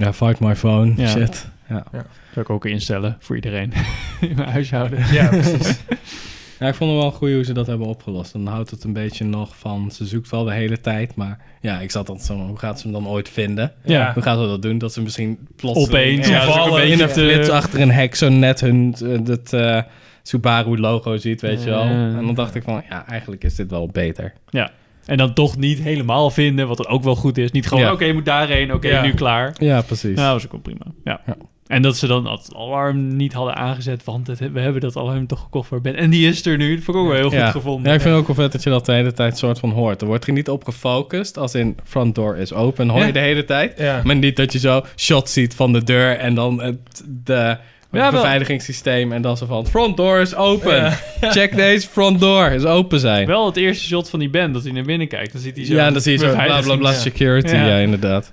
Ja, 0.00 0.12
fight 0.12 0.40
my 0.40 0.56
phone. 0.56 0.92
Ja. 0.96 1.06
Shit. 1.08 1.48
Ja. 1.68 1.84
zou 1.92 2.04
ik 2.40 2.50
ook 2.50 2.64
instellen 2.64 3.16
voor 3.20 3.36
iedereen 3.36 3.72
in 4.20 4.36
mijn 4.36 4.48
huishouden. 4.48 4.98
ja, 5.12 5.28
precies. 5.28 5.80
ja, 6.60 6.66
ik 6.68 6.74
vond 6.74 6.90
het 6.92 7.00
wel 7.00 7.10
goed 7.10 7.30
hoe 7.32 7.44
ze 7.44 7.52
dat 7.52 7.66
hebben 7.66 7.86
opgelost. 7.86 8.32
Dan 8.32 8.46
houdt 8.46 8.70
het 8.70 8.84
een 8.84 8.92
beetje 8.92 9.24
nog 9.24 9.56
van, 9.56 9.90
ze 9.90 10.06
zoekt 10.06 10.30
wel 10.30 10.44
de 10.44 10.52
hele 10.52 10.80
tijd. 10.80 11.14
Maar 11.14 11.38
ja, 11.60 11.80
ik 11.80 11.90
zat 11.90 12.08
altijd 12.08 12.26
zo, 12.26 12.34
hoe 12.36 12.58
gaat 12.58 12.80
ze 12.80 12.88
hem 12.88 13.02
dan 13.02 13.08
ooit 13.08 13.28
vinden? 13.28 13.72
Ja. 13.84 14.12
Hoe 14.12 14.22
gaat 14.22 14.38
ze 14.38 14.46
dat 14.46 14.62
doen? 14.62 14.78
Dat 14.78 14.92
ze 14.92 15.02
misschien 15.02 15.38
plots 15.56 15.78
Opeens, 15.88 16.28
ja, 16.28 16.42
een 16.64 16.70
beetje 16.70 16.86
in 16.86 17.00
een 17.00 17.06
te- 17.08 17.12
flits 17.12 17.48
achter 17.48 17.80
een 17.80 17.90
hek 17.90 18.14
zo 18.14 18.28
net 18.28 18.60
hun 18.60 18.94
eh, 19.04 19.18
dat 19.22 19.52
eh, 19.52 19.82
Subaru 20.22 20.78
logo 20.78 21.16
ziet, 21.16 21.40
weet 21.40 21.62
je 21.62 21.70
wel. 21.70 21.84
Ja. 21.84 21.90
En 21.90 22.24
dan 22.26 22.34
dacht 22.34 22.54
ik 22.54 22.62
van, 22.62 22.82
ja, 22.88 23.06
eigenlijk 23.06 23.44
is 23.44 23.54
dit 23.54 23.70
wel 23.70 23.86
beter. 23.86 24.32
En 24.50 24.70
En 25.10 25.16
dan 25.16 25.34
toch 25.34 25.56
niet 25.56 25.78
helemaal 25.78 26.30
vinden, 26.30 26.68
wat 26.68 26.76
dan 26.76 26.86
ook 26.86 27.02
wel 27.02 27.16
goed 27.16 27.38
is. 27.38 27.50
Niet 27.50 27.66
gewoon, 27.68 27.84
Ja. 27.84 27.92
oké, 27.92 28.04
je 28.04 28.12
moet 28.14 28.24
daarheen, 28.24 28.72
oké, 28.72 28.88
Ja. 28.88 29.02
nu 29.02 29.14
klaar. 29.14 29.54
Ja, 29.58 29.80
precies. 29.82 30.16
Nou, 30.16 30.32
dat 30.32 30.32
was 30.32 30.44
ook 30.44 30.50
wel 30.52 30.60
prima. 30.60 30.84
Ja. 31.04 31.20
Ja. 31.26 31.36
En 31.66 31.82
dat 31.82 31.96
ze 31.96 32.06
dan 32.06 32.26
het 32.26 32.54
alarm 32.56 33.16
niet 33.16 33.32
hadden 33.32 33.56
aangezet, 33.56 34.04
want 34.04 34.26
het, 34.26 34.38
we 34.52 34.60
hebben 34.60 34.80
dat 34.80 34.96
alarm 34.96 35.26
toch 35.26 35.40
gekocht 35.40 35.68
voor 35.68 35.80
Ben. 35.80 35.96
En 35.96 36.10
die 36.10 36.28
is 36.28 36.46
er 36.46 36.56
nu. 36.56 36.74
Dat 36.74 36.84
vond 36.84 36.96
ik 36.96 37.02
ook 37.02 37.08
wel 37.08 37.18
heel 37.18 37.32
ja. 37.32 37.44
goed 37.44 37.52
gevonden. 37.52 37.88
Ja, 37.90 37.96
ik 37.96 38.02
vind 38.02 38.14
ook 38.14 38.26
wel 38.26 38.36
vet 38.36 38.52
dat 38.52 38.62
je 38.62 38.70
dat 38.70 38.86
de 38.86 38.92
hele 38.92 39.12
tijd 39.12 39.38
soort 39.38 39.58
van 39.58 39.70
hoort. 39.70 40.00
Er 40.00 40.06
wordt 40.06 40.26
er 40.26 40.32
niet 40.32 40.48
op 40.48 40.64
gefocust, 40.64 41.38
als 41.38 41.54
in 41.54 41.76
front 41.84 42.14
door 42.14 42.36
is 42.36 42.52
open, 42.52 42.88
hoor 42.88 43.04
je 43.04 43.12
de 43.12 43.18
hele 43.18 43.44
tijd. 43.44 43.78
Ja. 43.78 44.00
Maar 44.04 44.16
niet 44.16 44.36
dat 44.36 44.52
je 44.52 44.58
zo 44.58 44.82
shot 44.96 45.28
ziet 45.30 45.54
van 45.54 45.72
de 45.72 45.84
deur 45.84 46.16
en 46.18 46.34
dan 46.34 46.62
het 46.62 47.04
de 47.24 47.56
Ja, 47.92 48.12
wel. 48.12 48.20
beveiligingssysteem 48.22 49.12
en 49.12 49.22
dan 49.22 49.36
zo 49.36 49.46
van 49.46 49.66
front 49.66 49.96
door 49.96 50.20
is 50.20 50.34
open. 50.34 50.74
Ja. 51.20 51.30
Check 51.30 51.56
deze 51.56 51.88
front 51.88 52.20
door 52.20 52.46
is 52.50 52.64
open 52.64 53.00
zijn. 53.00 53.26
Wel 53.26 53.46
het 53.46 53.56
eerste 53.56 53.84
shot 53.86 54.10
van 54.10 54.18
die 54.18 54.30
band, 54.30 54.54
dat 54.54 54.62
hij 54.62 54.72
naar 54.72 54.84
binnen 54.84 55.08
kijkt. 55.08 55.32
Dan 55.32 55.40
ziet 55.40 55.56
hij 55.56 55.64
zo... 55.64 55.74
ja, 55.74 55.90
dan 55.90 56.00
zie 56.00 56.12
je 56.12 56.18
zo 56.18 56.32
bla 56.34 56.60
bla 56.60 56.76
bla 56.76 56.92
security. 56.92 57.54
Ja. 57.54 57.66
Ja. 57.66 57.76
inderdaad. 57.78 58.30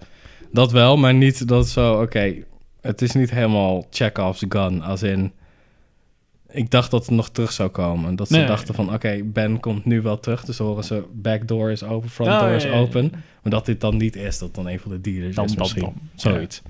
Dat 0.52 0.72
wel, 0.72 0.98
maar 0.98 1.14
niet 1.14 1.48
dat 1.48 1.68
zo, 1.68 2.02
oké, 2.02 2.34
het 2.82 3.02
is 3.02 3.12
niet 3.14 3.32
helemaal 3.32 3.88
Chekhov's 3.92 4.44
gun, 4.50 4.82
als 4.82 5.04
in... 5.04 5.32
Ik 6.50 6.72
dacht 6.72 6.92
dat 6.92 7.06
het 7.06 7.16
nog 7.16 7.30
terug 7.30 7.52
zou 7.52 7.70
komen. 7.70 8.16
Dat 8.16 8.28
ze 8.28 8.38
Nee. 8.38 8.46
dachten 8.46 8.74
van, 8.76 8.94
oké, 8.94 9.22
Ben 9.24 9.60
komt 9.60 9.86
nu 9.86 10.02
wel 10.02 10.20
terug. 10.20 10.46
Dus 10.46 10.58
horen 10.58 10.84
ze, 10.84 11.04
back 11.14 11.48
door 11.48 11.72
is 11.72 11.84
open, 11.84 12.10
front 12.10 12.32
Oh, 12.32 12.40
door 12.40 12.50
ja, 12.50 12.56
is 12.56 12.64
ja, 12.64 12.70
ja. 12.70 12.78
open. 12.78 13.10
Maar 13.12 13.52
dat 13.52 13.66
dit 13.66 13.82
dan 13.82 13.98
niet 13.98 14.16
is, 14.16 14.38
dat 14.38 14.56
dan 14.56 14.68
een 14.68 14.80
van 14.80 14.92
de 14.92 15.02
dealers 15.02 15.36
Dan, 15.36 15.46
is 15.46 15.52
dan, 15.52 15.60
misschien. 15.60 15.82
dan. 15.82 15.94
Zoiets. 16.16 16.62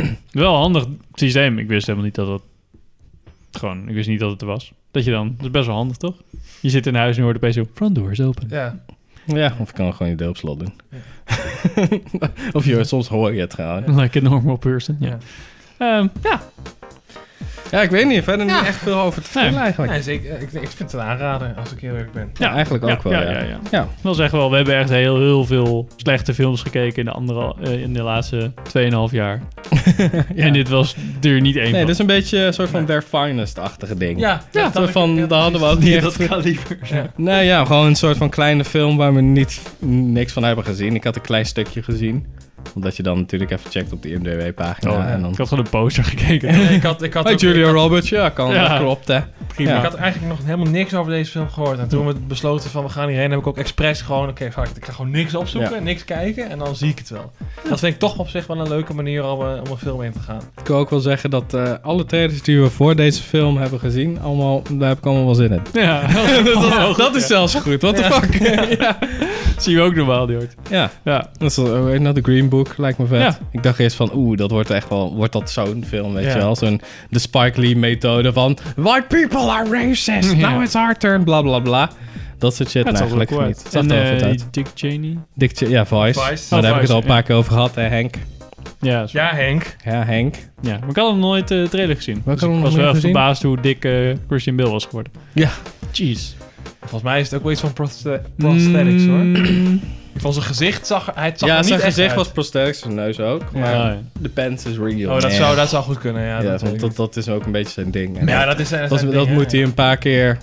Wel 0.30 0.54
een 0.54 0.60
handig 0.60 0.86
systeem. 1.14 1.58
Ik 1.58 1.68
wist 1.68 1.86
helemaal 1.86 2.06
niet 2.06 2.14
dat 2.14 2.28
het... 2.28 2.42
Gewoon, 3.52 3.88
ik 3.88 3.94
wist 3.94 4.08
niet 4.08 4.20
dat 4.20 4.30
het 4.30 4.40
er 4.40 4.46
was. 4.46 4.72
Dat 4.90 5.04
je 5.04 5.10
dan... 5.10 5.34
Dat 5.36 5.46
is 5.46 5.50
best 5.50 5.66
wel 5.66 5.76
handig, 5.76 5.96
toch? 5.96 6.22
Je 6.60 6.70
zit 6.70 6.86
in 6.86 6.94
huis 6.94 7.10
en 7.10 7.16
je 7.16 7.22
hoort 7.22 7.36
opeens 7.36 7.54
zo... 7.54 7.64
Front 7.74 7.94
door 7.94 8.10
is 8.10 8.20
open. 8.20 8.46
Ja. 8.50 8.84
Ja, 9.26 9.56
of 9.58 9.68
ik 9.68 9.74
kan 9.74 9.94
gewoon 9.94 10.12
je 10.12 10.16
deur 10.16 10.28
op 10.28 10.36
slot 10.36 10.58
doen. 10.58 10.72
of 12.52 12.64
je, 12.64 12.84
soms 12.84 13.08
hoor 13.08 13.34
je 13.34 13.40
het 13.40 13.54
gewoon. 13.54 14.00
Like 14.00 14.18
a 14.18 14.22
normal 14.22 14.56
person, 14.56 14.96
ja. 15.00 15.18
Ehm, 15.78 16.08
ja, 16.22 16.42
Ja, 17.72 17.82
ik 17.82 17.90
weet 17.90 18.06
niet. 18.06 18.24
Verder 18.24 18.46
Ja. 18.46 18.58
niet 18.58 18.68
echt 18.68 18.76
veel 18.78 18.98
over 19.00 19.22
te 19.22 19.28
vertellen 19.28 19.52
Nee. 19.52 19.60
eigenlijk. 19.62 19.92
Nee, 19.92 20.02
zeker. 20.02 20.32
Ik, 20.40 20.52
ik 20.52 20.68
vind 20.68 20.78
het 20.78 20.92
een 20.92 21.00
aanrader, 21.00 21.54
als 21.60 21.72
ik 21.72 21.80
heel 21.80 21.90
eerlijk 21.92 22.12
ben. 22.12 22.30
Ja, 22.34 22.52
eigenlijk 22.52 22.84
ook 22.84 23.02
wel, 23.02 23.12
Ja, 23.12 23.20
ja. 23.22 23.30
ja, 23.30 23.38
ja. 23.38 23.58
Ja. 23.70 23.82
Ik 23.82 24.02
wil 24.02 24.14
zeggen 24.14 24.38
wel, 24.38 24.50
we 24.50 24.56
hebben 24.56 24.76
echt 24.76 24.88
heel, 24.88 25.16
heel 25.18 25.44
veel 25.44 25.88
slechte 25.96 26.34
films 26.34 26.62
gekeken 26.62 26.96
in 26.98 27.04
de, 27.04 27.10
andere, 27.10 27.54
eh, 27.64 27.82
in 27.82 27.92
de 27.92 28.02
laatste 28.02 28.52
2,5 28.62 29.12
jaar. 29.12 29.40
En 30.36 30.52
dit 30.52 30.68
was 30.68 30.96
er 31.22 31.40
niet 31.40 31.56
één 31.56 31.64
Nee, 31.64 31.70
van. 31.72 31.80
dit 31.80 31.88
is 31.88 31.98
een 31.98 32.06
beetje 32.06 32.38
een 32.38 32.52
soort 32.54 32.68
van 32.70 32.84
their 32.84 33.02
finest-achtige 33.02 33.94
ding. 33.96 34.20
Ja, 34.20 34.40
Ja, 34.50 34.62
dat 34.62 34.72
soort 34.74 34.86
ik- 34.86 34.92
van, 34.92 35.14
ja, 35.14 35.26
daar 35.26 35.40
hadden 35.40 35.60
we 35.60 35.66
ook 35.66 35.78
niet 35.78 36.02
dat 36.02 36.16
kaliber. 36.16 36.78
Ja. 36.84 37.06
Nee, 37.16 37.46
ja, 37.46 37.64
gewoon 37.64 37.86
een 37.86 37.96
soort 37.96 38.16
van 38.16 38.28
kleine 38.30 38.64
film 38.64 38.96
waar 38.96 39.14
we 39.14 39.20
niet 39.20 39.60
niks 39.88 40.32
van 40.32 40.42
hebben 40.44 40.64
gezien. 40.64 40.94
Ik 40.94 41.04
had 41.04 41.16
een 41.16 41.22
klein 41.22 41.46
stukje 41.46 41.82
gezien. 41.82 42.26
Omdat 42.74 42.96
je 42.96 43.02
dan 43.02 43.18
natuurlijk 43.18 43.50
even 43.50 43.70
checkt 43.70 43.92
op 43.92 44.02
de 44.02 44.10
IMDb-pagina. 44.12 44.90
Oh, 44.92 45.10
en 45.10 45.20
dan... 45.22 45.30
Ik 45.32 45.36
had 45.38 45.48
gewoon 45.48 45.64
een 45.64 45.70
poster 45.70 46.04
gekeken. 46.04 46.48
Ik 46.74 46.82
had, 46.82 47.02
ik 47.02 47.12
had 47.14 47.24
Hey, 47.24 47.32
ook- 47.32 47.38
Julia 47.40 47.58
ik 47.60 47.64
had- 47.64 47.74
Roberts, 47.74 48.08
ja, 48.08 48.28
kan, 48.28 48.52
Ja. 48.54 48.68
dat 48.68 48.78
klopt, 48.78 49.08
hè. 49.08 49.18
Prima. 49.54 49.70
Ja. 49.70 49.76
Ik 49.76 49.82
had 49.82 49.94
eigenlijk 49.94 50.32
nog 50.32 50.44
helemaal 50.46 50.72
niks 50.72 50.94
over 50.94 51.12
deze 51.12 51.30
film 51.30 51.48
gehoord. 51.50 51.78
En 51.78 51.88
toen 51.88 52.06
we 52.06 52.14
besloten 52.26 52.70
van 52.70 52.82
we 52.84 52.88
gaan 52.90 53.08
hierheen, 53.08 53.30
heb 53.30 53.38
ik 53.40 53.46
ook 53.46 53.58
expres 53.58 54.00
gewoon... 54.00 54.28
Oké, 54.28 54.44
ik 54.44 54.52
ga 54.54 54.92
gewoon 54.92 55.10
niks 55.10 55.34
opzoeken, 55.34 55.74
Ja. 55.74 55.80
niks 55.82 56.04
kijken 56.04 56.50
en 56.50 56.58
dan 56.58 56.76
zie 56.76 56.88
ik 56.90 56.98
het 56.98 57.10
wel. 57.10 57.32
Dat 57.68 57.78
vind 57.78 57.92
ik 57.94 57.98
toch 57.98 58.18
op 58.18 58.28
zich 58.28 58.46
wel 58.46 58.58
een 58.60 58.68
leuke 58.68 58.94
manier 58.94 59.24
om, 59.24 59.40
eh, 59.40 59.46
om 59.64 59.70
een 59.70 59.76
film 59.78 60.02
in 60.02 60.12
te 60.12 60.18
gaan. 60.18 60.40
Ik 60.60 60.66
wil 60.66 60.76
ook 60.76 60.90
wel 60.90 61.00
zeggen 61.00 61.30
dat 61.30 61.54
eh, 61.54 61.72
alle 61.82 62.04
trailers 62.06 62.42
die 62.42 62.60
we 62.60 62.70
voor 62.70 62.96
deze 62.96 63.22
film 63.22 63.56
hebben 63.56 63.80
gezien, 63.80 64.18
allemaal, 64.22 64.62
daar 64.72 64.88
heb 64.88 64.98
ik 64.98 65.04
allemaal 65.06 65.24
wel 65.24 65.34
zin 65.34 65.52
in. 65.52 65.62
Ja, 65.72 66.06
dat, 66.44 66.96
dat 66.96 67.14
is 67.14 67.26
zelfs 67.26 67.54
goed, 67.54 67.80
what 67.82 67.96
the 67.96 68.02
fuck. 68.04 68.34
ja. 68.80 68.98
zie 69.58 69.74
je 69.74 69.80
ook 69.80 69.94
normaal, 69.94 70.26
die 70.26 70.36
hoort. 70.36 70.54
ja, 70.70 70.90
Ja, 71.04 71.28
dat 71.38 71.50
is 71.50 71.58
uh, 71.58 71.98
nog, 71.98 72.14
de 72.14 72.20
Green 72.22 72.48
Book, 72.56 72.74
lijkt 72.78 72.98
me 72.98 73.06
vet. 73.06 73.20
Ja. 73.20 73.38
Ik 73.50 73.62
dacht 73.62 73.78
eerst 73.78 73.96
van, 73.96 74.10
oeh, 74.14 74.36
dat 74.36 74.50
wordt 74.50 74.70
echt 74.70 74.88
wel, 74.88 75.14
wordt 75.14 75.32
dat 75.32 75.50
zo'n 75.50 75.84
film, 75.88 76.14
weet 76.14 76.24
Ja. 76.24 76.30
je 76.32 76.36
wel. 76.38 76.56
Zo'n, 76.56 76.80
de 77.10 77.18
Spike 77.18 77.60
Lee 77.60 77.76
methode 77.76 78.32
van, 78.32 78.58
white 78.76 79.04
people 79.08 79.50
are 79.50 79.70
racist, 79.70 80.32
Ja. 80.36 80.50
now 80.50 80.62
it's 80.62 80.74
our 80.74 80.96
turn, 80.98 81.24
bla 81.24 81.42
bla 81.42 81.58
bla. 81.58 81.90
Dat 82.38 82.54
soort 82.54 82.70
shit, 82.70 82.84
nou, 82.92 83.24
cool 83.26 83.46
niet. 83.46 83.64
zag 83.70 83.82
En 83.82 83.90
er 83.90 84.02
wel 84.02 84.16
eh, 84.20 84.26
uit. 84.26 84.46
Dick 84.50 84.66
Cheney. 84.74 85.18
Dick, 85.34 85.56
Ch- 85.56 85.68
ja, 85.68 85.86
Voice. 85.86 86.20
Vice. 86.20 86.44
Maar 86.50 86.58
Oh, 86.58 86.64
daar 86.64 86.74
heb 86.74 86.74
ik 86.74 86.74
het 86.74 86.80
Vice, 86.80 86.92
al 86.92 86.98
een 87.00 87.06
paar 87.06 87.22
keer 87.22 87.36
over 87.36 87.52
gehad, 87.52 87.74
hè, 87.74 87.82
Henk. 87.82 88.14
Ja, 88.80 89.06
zo. 89.06 89.18
Ja, 89.18 89.34
Henk. 89.34 89.76
Ja, 89.84 90.04
Henk. 90.04 90.34
ja. 90.60 90.78
Maar 90.80 90.88
ik 90.88 90.96
had 90.96 91.10
hem 91.10 91.18
nooit 91.18 91.48
de 91.48 91.66
trailer 91.70 91.96
gezien. 91.96 92.22
Dus 92.24 92.42
ik 92.42 92.48
nog 92.48 92.60
was 92.60 92.74
wel 92.74 92.86
gezien? 92.88 93.00
verbaasd 93.00 93.42
hoe 93.42 93.60
dik 93.60 93.84
eh, 93.84 93.92
Christian 94.28 94.56
Bale 94.56 94.70
was 94.70 94.84
geworden. 94.84 95.12
Ja. 95.32 95.50
Jeez. 95.92 96.34
Volgens 96.80 97.02
mij 97.02 97.20
is 97.20 97.26
het 97.26 97.34
ook 97.34 97.42
wel 97.42 97.52
iets 97.52 97.60
van 97.60 97.72
prosthe- 97.72 98.22
prosthetics 98.36 99.04
hoor. 99.06 99.24
Van 100.16 100.32
zijn 100.32 100.44
gezicht 100.44 100.86
zag 100.86 101.10
hij 101.14 101.32
zag 101.36 101.48
Ja, 101.48 101.54
er 101.54 101.58
niet 101.60 101.68
zijn 101.68 101.80
echt 101.80 101.88
gezicht 101.88 102.08
uit. 102.08 102.16
was 102.18 102.28
prosthetics, 102.30 102.78
zijn 102.78 102.94
neus 102.94 103.20
ook. 103.20 103.52
Maar 103.52 103.74
ja. 103.74 103.98
de 104.20 104.28
pants 104.28 104.64
is 104.64 104.76
real. 104.76 105.14
Oh, 105.14 105.20
dat 105.20 105.32
zou, 105.32 105.56
dat 105.56 105.68
zou 105.68 105.82
goed 105.84 105.98
kunnen, 105.98 106.22
ja. 106.22 106.40
Ja, 106.42 106.50
dat, 106.50 106.62
want 106.62 106.80
dat, 106.80 106.96
dat 106.96 107.16
is 107.16 107.28
ook 107.28 107.44
een 107.46 107.52
beetje 107.52 107.72
zijn 107.72 107.90
ding. 107.90 108.18
En 108.18 108.26
ja, 108.26 108.44
dat 108.44 108.58
is 108.58 108.68
dat, 108.68 108.88
dat, 108.88 108.98
zijn 108.98 109.10
dat 109.10 109.20
dingen, 109.24 109.38
moet 109.38 109.52
hij 109.52 109.62
een 109.62 109.74
paar 109.74 109.96
keer... 109.96 110.38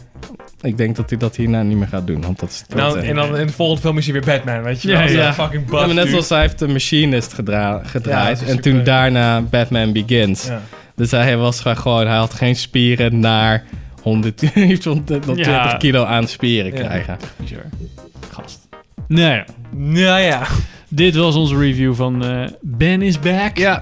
Ik 0.62 0.78
denk 0.78 0.96
dat 0.96 1.10
hij 1.10 1.20
dat 1.20 1.36
hierna 1.36 1.62
niet 1.62 1.78
meer 1.78 1.88
gaat 1.88 2.08
doen, 2.08 2.22
want 2.22 2.40
dat 2.40 2.50
is... 2.50 2.64
En 2.70 2.78
dan, 2.78 2.88
dat, 2.94 2.98
eh, 3.04 3.10
en 3.10 3.16
dan 3.16 3.38
in 3.38 3.48
de 3.48 3.54
volgende 3.54 3.82
film 3.82 3.98
is 3.98 4.04
hij 4.06 4.14
weer 4.14 4.24
Batman, 4.26 4.64
weet 4.64 4.82
je 4.82 4.88
Ja, 4.90 5.00
wel. 5.00 5.08
Zo'n 5.08 5.18
ja. 5.18 5.34
fucking 5.34 5.66
buff 5.66 5.80
Ja, 5.80 5.86
maar 5.86 5.96
net 5.96 5.98
dude. 5.98 6.10
zoals 6.10 6.30
hij 6.30 6.40
heeft 6.42 6.60
de 6.60 6.68
Machinist 6.68 7.34
gedra- 7.34 7.82
gedraaid. 7.86 8.40
dat 8.40 8.48
is 8.48 8.54
en 8.56 8.62
toen 8.62 8.72
super- 8.72 8.86
daarna 8.86 9.42
Batman 9.42 9.92
Begins. 9.94 10.46
Ja. 10.46 10.62
Dus 10.96 11.12
hij 11.12 11.38
was 11.38 11.60
gewoon... 11.62 12.08
Hij 12.08 12.18
had 12.18 12.34
geen 12.34 12.56
spieren 12.56 13.20
naar 13.20 13.64
100, 14.02 14.42
120 14.54 15.38
Ja. 15.46 15.76
kilo 15.78 16.04
aan 16.04 16.28
spieren 16.28 16.72
Ja. 16.74 16.78
krijgen. 16.80 17.18
Bizar. 17.36 17.64
Gast. 18.32 18.68
Nou 19.10 19.34
ja, 19.34 19.46
Nou 19.72 20.22
ja. 20.22 20.48
dit 20.90 21.16
was 21.16 21.36
onze 21.36 21.58
review 21.58 21.96
van 21.96 22.26
eh, 22.26 22.44
Ben 22.62 23.02
is 23.02 23.20
Back. 23.20 23.58
Ja, 23.58 23.82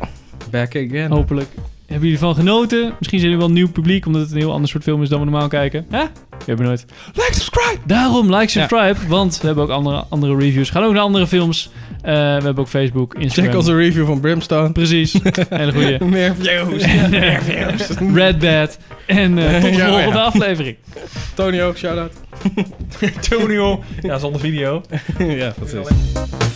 back 0.51 0.75
again. 0.75 1.11
Hopelijk 1.11 1.49
hebben 1.87 2.07
jullie 2.07 2.23
ervan 2.23 2.35
genoten. 2.35 2.93
Misschien 2.99 3.19
zijn 3.19 3.31
jullie 3.31 3.37
wel 3.37 3.55
nieuw 3.55 3.71
publiek, 3.71 4.05
omdat 4.05 4.21
het 4.21 4.31
een 4.31 4.37
heel 4.37 4.51
ander 4.51 4.69
soort 4.69 4.83
film 4.83 5.01
is 5.01 5.09
dan 5.09 5.19
we 5.19 5.25
normaal 5.25 5.47
kijken. 5.47 5.85
Hè? 5.89 6.03
We 6.29 6.43
hebben 6.45 6.65
nooit. 6.65 6.85
Like, 7.13 7.33
subscribe! 7.33 7.77
Daarom, 7.85 8.35
like, 8.35 8.51
subscribe, 8.51 8.95
want 9.07 9.39
we 9.41 9.45
hebben 9.45 9.63
ook 9.63 9.69
andere, 9.69 10.03
andere 10.09 10.35
reviews. 10.35 10.69
Gaan 10.69 10.83
ook 10.83 10.93
naar 10.93 11.01
andere 11.01 11.27
films. 11.27 11.69
Eh, 12.01 12.13
we 12.13 12.19
hebben 12.19 12.57
ook 12.57 12.67
Facebook, 12.67 13.13
Instagram. 13.13 13.45
Check 13.45 13.59
onze 13.59 13.75
review 13.75 14.05
van 14.05 14.19
Brimstone. 14.19 14.71
Precies. 14.71 15.13
Hele 15.49 15.71
goeie. 15.71 16.03
Meer 16.03 16.35
views. 16.35 16.85
Meer 17.09 17.41
views. 17.41 17.87
Red 18.13 18.39
Bad. 18.39 18.77
En 19.05 19.37
eh, 19.37 19.53
tot 19.53 19.61
de 19.61 19.77
Ja, 19.77 19.87
volgende 19.87 20.17
ja. 20.17 20.23
aflevering. 20.23 20.75
Tony 21.33 21.61
ook, 21.61 21.77
shout-out. 21.77 22.11
Tonio. 23.29 23.83
Ja, 24.03 24.19
zonder 24.19 24.41
video. 24.41 24.81
ja, 25.19 25.51
precies. 25.51 26.46